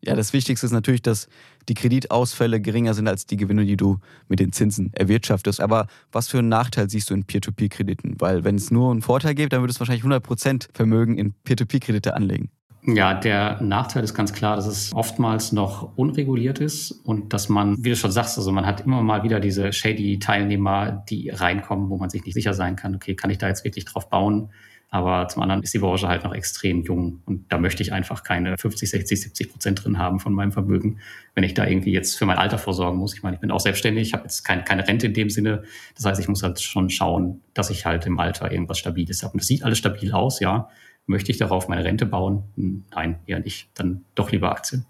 Ja, 0.02 0.16
das 0.16 0.32
Wichtigste 0.32 0.66
ist 0.66 0.72
natürlich, 0.72 1.02
dass 1.02 1.28
die 1.68 1.74
Kreditausfälle 1.74 2.62
geringer 2.62 2.94
sind 2.94 3.10
als 3.10 3.26
die 3.26 3.36
Gewinne, 3.36 3.66
die 3.66 3.76
du 3.76 4.00
mit 4.30 4.40
den 4.40 4.54
Zinsen 4.54 4.94
erwirtschaftest. 4.94 5.60
Aber 5.60 5.88
was 6.12 6.30
für 6.30 6.40
einen 6.40 6.48
Nachteil 6.48 6.90
siehst 6.90 7.10
du 7.10 7.14
in 7.14 7.26
Peer-to-Peer-Krediten? 7.26 8.16
Weil 8.20 8.46
wenn 8.46 8.56
es 8.56 8.72
nur 8.72 8.92
einen 8.92 9.02
Vorteil 9.02 9.36
gibt, 9.36 9.52
dann 9.52 9.62
würdest 9.62 9.78
du 9.78 9.82
wahrscheinlich 9.82 10.06
100% 10.06 10.70
Vermögen 10.74 11.18
in 11.18 11.34
Peer-to-Peer-Kredite 11.44 12.16
anlegen. 12.16 12.50
Ja, 12.96 13.14
der 13.14 13.62
Nachteil 13.62 14.04
ist 14.04 14.14
ganz 14.14 14.34
klar, 14.34 14.56
dass 14.56 14.66
es 14.66 14.94
oftmals 14.94 15.52
noch 15.52 15.98
unreguliert 15.98 16.60
ist 16.60 16.92
und 16.92 17.34
dass 17.34 17.50
man, 17.50 17.76
wie 17.84 17.90
du 17.90 17.96
schon 17.96 18.12
sagst, 18.12 18.38
also 18.38 18.52
man 18.52 18.66
hat 18.66 18.82
immer 18.82 19.02
mal 19.02 19.24
wieder 19.24 19.40
diese 19.40 19.74
shady 19.74 20.20
Teilnehmer, 20.20 21.04
die 21.10 21.30
reinkommen, 21.30 21.90
wo 21.90 21.98
man 21.98 22.10
sich 22.10 22.24
nicht 22.26 22.34
sicher 22.34 22.54
sein 22.54 22.76
kann, 22.76 22.96
okay, 22.96 23.16
kann 23.16 23.30
ich 23.30 23.38
da 23.38 23.48
jetzt 23.48 23.64
wirklich 23.64 23.86
drauf 23.86 24.10
bauen? 24.10 24.50
Aber 24.92 25.28
zum 25.28 25.44
anderen 25.44 25.62
ist 25.62 25.74
die 25.74 25.80
Branche 25.80 26.08
halt 26.08 26.24
noch 26.24 26.34
extrem 26.34 26.82
jung 26.82 27.22
und 27.26 27.52
da 27.52 27.60
möchte 27.60 27.84
ich 27.84 27.94
einfach 27.94 28.24
keine 28.24 28.58
50, 28.58 28.90
60, 28.90 29.22
70 29.22 29.52
Prozent 29.52 29.84
drin 29.84 30.00
haben 30.00 30.20
von 30.20 30.34
meinem 30.34 30.52
Vermögen, 30.52 31.00
wenn 31.36 31.44
ich 31.44 31.54
da 31.54 31.68
irgendwie 31.68 31.92
jetzt 31.92 32.18
für 32.18 32.26
mein 32.26 32.40
Alter 32.40 32.58
vorsorgen 32.58 32.98
muss. 32.98 33.14
Ich 33.14 33.22
meine, 33.22 33.36
ich 33.36 33.42
bin 33.42 33.52
auch 33.52 33.60
selbstständig, 33.60 34.08
ich 34.08 34.14
habe 34.14 34.24
jetzt 34.24 34.44
keine, 34.44 34.64
keine 34.64 34.88
Rente 34.88 35.06
in 35.06 35.14
dem 35.14 35.30
Sinne. 35.30 35.64
Das 35.96 36.06
heißt, 36.06 36.20
ich 36.20 36.28
muss 36.28 36.42
halt 36.42 36.60
schon 36.60 36.90
schauen, 36.90 37.42
dass 37.54 37.70
ich 37.70 37.86
halt 37.86 38.08
im 38.08 38.20
Alter 38.20 38.52
irgendwas 38.52 38.80
Stabiles 38.80 39.22
habe. 39.22 39.34
Und 39.34 39.42
es 39.42 39.48
sieht 39.48 39.64
alles 39.64 39.78
stabil 39.78 40.12
aus, 40.12 40.40
ja. 40.40 40.70
Möchte 41.10 41.32
ich 41.32 41.40
darauf 41.40 41.68
meine 41.68 41.84
Rente 41.84 42.06
bauen? 42.06 42.44
Nein, 42.56 43.18
eher 43.26 43.40
nicht. 43.40 43.68
Dann 43.74 44.06
doch 44.14 44.32
lieber 44.32 44.52
Aktien. 44.52 44.86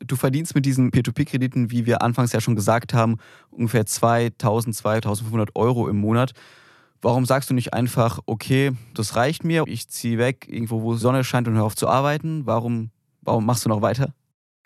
Du 0.00 0.16
verdienst 0.16 0.56
mit 0.56 0.66
diesen 0.66 0.90
Peer-to-Peer-Krediten, 0.90 1.70
wie 1.70 1.86
wir 1.86 2.02
anfangs 2.02 2.32
ja 2.32 2.40
schon 2.40 2.56
gesagt 2.56 2.92
haben, 2.92 3.18
ungefähr 3.52 3.86
2000, 3.86 4.74
2500 4.74 5.54
Euro 5.54 5.88
im 5.88 5.96
Monat. 5.96 6.32
Warum 7.00 7.24
sagst 7.24 7.50
du 7.50 7.54
nicht 7.54 7.72
einfach, 7.72 8.18
okay, 8.26 8.72
das 8.94 9.14
reicht 9.14 9.44
mir, 9.44 9.62
ich 9.68 9.88
ziehe 9.88 10.18
weg, 10.18 10.48
irgendwo, 10.48 10.82
wo 10.82 10.94
Sonne 10.94 11.22
scheint 11.22 11.46
und 11.46 11.54
höre 11.54 11.62
auf 11.62 11.76
zu 11.76 11.86
arbeiten? 11.86 12.44
Warum, 12.44 12.90
warum 13.22 13.46
machst 13.46 13.64
du 13.64 13.68
noch 13.68 13.80
weiter? 13.80 14.14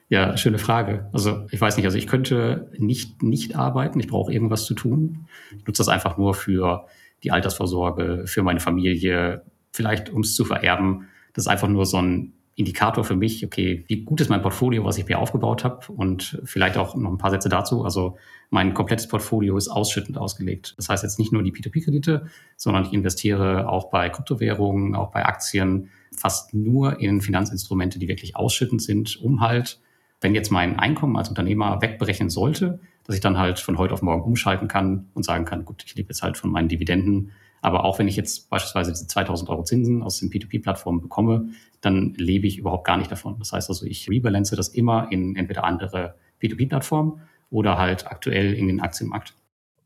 Ja, 0.09 0.39
schöne 0.39 0.59
Frage. 0.59 1.11
Also 1.13 1.47
ich 1.51 1.61
weiß 1.61 1.77
nicht, 1.77 1.85
also 1.85 1.99
ich 1.99 2.07
könnte 2.07 2.71
nicht 2.79 3.23
nicht 3.23 3.57
arbeiten, 3.57 4.01
ich 4.01 4.09
brauche 4.09 4.33
irgendwas 4.33 4.65
zu 4.65 4.73
tun. 4.73 5.27
Ich 5.51 5.67
nutze 5.67 5.81
das 5.81 5.89
einfach 5.89 6.17
nur 6.17 6.33
für 6.33 6.87
die 7.23 7.31
Altersvorsorge, 7.31 8.25
für 8.27 8.43
meine 8.43 8.61
Familie, 8.61 9.45
vielleicht 9.73 10.11
um 10.11 10.21
es 10.21 10.35
zu 10.35 10.45
vererben. 10.45 11.09
Das 11.33 11.45
ist 11.45 11.49
einfach 11.49 11.69
nur 11.69 11.87
so 11.87 11.99
ein 11.99 12.35
Indikator 12.55 13.03
für 13.03 13.17
mich, 13.17 13.45
okay, 13.47 13.85
wie 13.89 14.05
gut 14.05 14.21
ist 14.21 14.29
mein 14.29 14.43
Portfolio, 14.43 14.85
was 14.85 14.99
ich 14.99 15.07
mir 15.07 15.19
aufgebaut 15.19 15.65
habe 15.65 15.91
und 15.91 16.39
vielleicht 16.45 16.77
auch 16.77 16.95
noch 16.95 17.11
ein 17.11 17.17
paar 17.17 17.31
Sätze 17.31 17.49
dazu. 17.49 17.83
Also 17.83 18.19
mein 18.51 18.75
komplettes 18.75 19.09
Portfolio 19.09 19.57
ist 19.57 19.69
ausschüttend 19.69 20.19
ausgelegt. 20.19 20.75
Das 20.77 20.91
heißt 20.91 21.03
jetzt 21.03 21.19
nicht 21.19 21.33
nur 21.33 21.43
die 21.43 21.53
P2P-Kredite, 21.53 22.27
sondern 22.57 22.85
ich 22.85 22.93
investiere 22.93 23.69
auch 23.71 23.89
bei 23.91 24.11
Kryptowährungen, 24.11 24.95
auch 24.95 25.11
bei 25.11 25.25
Aktien, 25.25 25.89
fast 26.15 26.53
nur 26.53 27.01
in 27.01 27.23
Finanzinstrumente, 27.23 27.99
die 27.99 28.09
wirklich 28.09 28.37
ausschüttend 28.37 28.83
sind, 28.83 29.17
um 29.23 29.41
halt, 29.41 29.81
wenn 30.21 30.35
jetzt 30.35 30.51
mein 30.51 30.79
Einkommen 30.79 31.17
als 31.17 31.31
Unternehmer 31.31 31.81
wegbrechen 31.81 32.29
sollte, 32.29 32.81
dass 33.05 33.15
ich 33.15 33.23
dann 33.23 33.39
halt 33.39 33.61
von 33.61 33.79
heute 33.79 33.95
auf 33.95 34.03
morgen 34.03 34.23
umschalten 34.23 34.69
kann 34.69 35.09
und 35.15 35.25
sagen 35.25 35.47
kann, 35.47 35.65
gut, 35.65 35.83
ich 35.87 35.95
lebe 35.95 36.11
jetzt 36.11 36.23
halt 36.23 36.37
von 36.37 36.51
meinen 36.51 36.69
Dividenden 36.69 37.33
aber 37.62 37.85
auch 37.85 37.98
wenn 37.98 38.09
ich 38.09 38.16
jetzt 38.16 38.51
beispielsweise 38.51 38.90
diese 38.90 39.07
2000 39.07 39.48
Euro 39.48 39.62
Zinsen 39.62 40.03
aus 40.03 40.18
den 40.18 40.31
P2P-Plattformen 40.31 41.01
bekomme, 41.01 41.48
dann 41.81 42.12
lebe 42.14 42.46
ich 42.46 42.59
überhaupt 42.59 42.85
gar 42.85 42.96
nicht 42.96 43.11
davon. 43.11 43.38
Das 43.38 43.53
heißt 43.53 43.70
also, 43.70 43.87
ich 43.87 44.11
rebalance 44.11 44.55
das 44.57 44.68
immer 44.68 45.11
in 45.11 45.37
entweder 45.37 45.64
andere 45.64 46.16
P2P-Plattformen 46.42 47.22
oder 47.51 47.79
halt 47.79 48.07
aktuell 48.09 48.53
in 48.53 48.66
den 48.66 48.81
Aktienmarkt. 48.81 49.35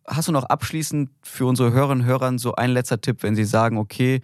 Hast 0.07 0.29
du 0.29 0.33
noch 0.33 0.45
abschließend 0.45 1.11
für 1.23 1.47
unsere 1.47 1.73
Hörerinnen 1.73 2.05
und 2.05 2.09
Hörer 2.09 2.39
so 2.39 2.55
ein 2.55 2.71
letzter 2.71 3.01
Tipp, 3.01 3.23
wenn 3.23 3.37
sie 3.37 3.45
sagen, 3.45 3.77
okay, 3.77 4.23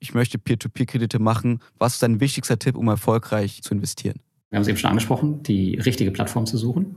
ich 0.00 0.12
möchte 0.14 0.38
Peer-to-Peer-Kredite 0.38 1.20
machen, 1.20 1.60
was 1.78 1.94
ist 1.94 2.02
dein 2.02 2.20
wichtigster 2.20 2.58
Tipp, 2.58 2.76
um 2.76 2.88
erfolgreich 2.88 3.62
zu 3.62 3.74
investieren? 3.74 4.18
Wir 4.48 4.56
haben 4.56 4.62
es 4.62 4.68
eben 4.68 4.78
schon 4.78 4.90
angesprochen, 4.90 5.44
die 5.44 5.76
richtige 5.76 6.10
Plattform 6.10 6.46
zu 6.46 6.58
suchen 6.58 6.96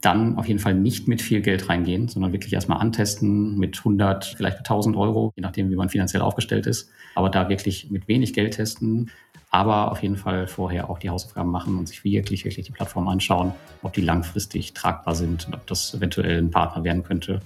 dann 0.00 0.38
auf 0.38 0.48
jeden 0.48 0.60
Fall 0.60 0.74
nicht 0.74 1.08
mit 1.08 1.20
viel 1.20 1.40
Geld 1.42 1.68
reingehen, 1.68 2.08
sondern 2.08 2.32
wirklich 2.32 2.52
erstmal 2.52 2.80
antesten 2.80 3.58
mit 3.58 3.78
100, 3.78 4.34
vielleicht 4.36 4.58
1000 4.58 4.96
Euro, 4.96 5.32
je 5.36 5.42
nachdem, 5.42 5.70
wie 5.70 5.76
man 5.76 5.88
finanziell 5.88 6.22
aufgestellt 6.22 6.66
ist. 6.66 6.90
Aber 7.14 7.28
da 7.28 7.48
wirklich 7.48 7.90
mit 7.90 8.08
wenig 8.08 8.32
Geld 8.32 8.54
testen, 8.54 9.10
aber 9.50 9.90
auf 9.90 10.02
jeden 10.02 10.16
Fall 10.16 10.46
vorher 10.46 10.88
auch 10.88 10.98
die 10.98 11.10
Hausaufgaben 11.10 11.50
machen 11.50 11.76
und 11.76 11.88
sich 11.88 12.04
wirklich, 12.04 12.44
wirklich 12.44 12.66
die 12.66 12.72
Plattform 12.72 13.08
anschauen, 13.08 13.52
ob 13.82 13.92
die 13.92 14.00
langfristig 14.00 14.72
tragbar 14.72 15.14
sind 15.14 15.46
und 15.46 15.54
ob 15.54 15.66
das 15.66 15.92
eventuell 15.94 16.38
ein 16.38 16.50
Partner 16.50 16.84
werden 16.84 17.02
könnte. 17.02 17.40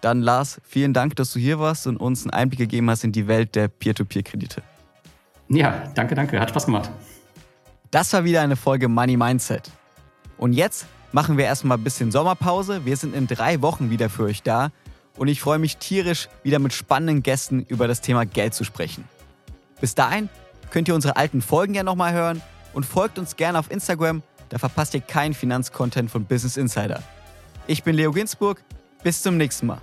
Dann 0.00 0.22
Lars, 0.22 0.60
vielen 0.64 0.92
Dank, 0.92 1.16
dass 1.16 1.32
du 1.32 1.38
hier 1.38 1.58
warst 1.58 1.86
und 1.86 1.96
uns 1.96 2.24
einen 2.24 2.30
Einblick 2.30 2.60
gegeben 2.60 2.90
hast 2.90 3.04
in 3.04 3.12
die 3.12 3.28
Welt 3.28 3.54
der 3.54 3.68
Peer-to-Peer-Kredite. 3.68 4.62
Ja, 5.48 5.84
danke, 5.94 6.14
danke. 6.14 6.40
Hat 6.40 6.50
Spaß 6.50 6.66
gemacht. 6.66 6.90
Das 7.90 8.12
war 8.12 8.24
wieder 8.24 8.42
eine 8.42 8.56
Folge 8.56 8.88
Money 8.88 9.16
Mindset. 9.16 9.70
Und 10.38 10.52
jetzt 10.52 10.86
machen 11.16 11.38
wir 11.38 11.46
erstmal 11.46 11.78
ein 11.78 11.82
bisschen 11.82 12.12
Sommerpause. 12.12 12.84
Wir 12.84 12.94
sind 12.98 13.14
in 13.14 13.26
drei 13.26 13.62
Wochen 13.62 13.88
wieder 13.88 14.10
für 14.10 14.24
euch 14.24 14.42
da 14.42 14.70
und 15.16 15.28
ich 15.28 15.40
freue 15.40 15.58
mich 15.58 15.78
tierisch, 15.78 16.28
wieder 16.42 16.58
mit 16.58 16.74
spannenden 16.74 17.22
Gästen 17.22 17.64
über 17.68 17.88
das 17.88 18.02
Thema 18.02 18.26
Geld 18.26 18.52
zu 18.52 18.64
sprechen. 18.64 19.08
Bis 19.80 19.94
dahin 19.94 20.28
könnt 20.68 20.88
ihr 20.88 20.94
unsere 20.94 21.16
alten 21.16 21.40
Folgen 21.40 21.72
ja 21.72 21.84
nochmal 21.84 22.12
hören 22.12 22.42
und 22.74 22.84
folgt 22.84 23.18
uns 23.18 23.36
gerne 23.36 23.58
auf 23.58 23.70
Instagram, 23.70 24.22
da 24.50 24.58
verpasst 24.58 24.92
ihr 24.92 25.00
keinen 25.00 25.32
Finanzcontent 25.32 26.10
von 26.10 26.26
Business 26.26 26.58
Insider. 26.58 27.02
Ich 27.66 27.82
bin 27.82 27.96
Leo 27.96 28.12
Ginsburg, 28.12 28.62
bis 29.02 29.22
zum 29.22 29.38
nächsten 29.38 29.68
Mal. 29.68 29.80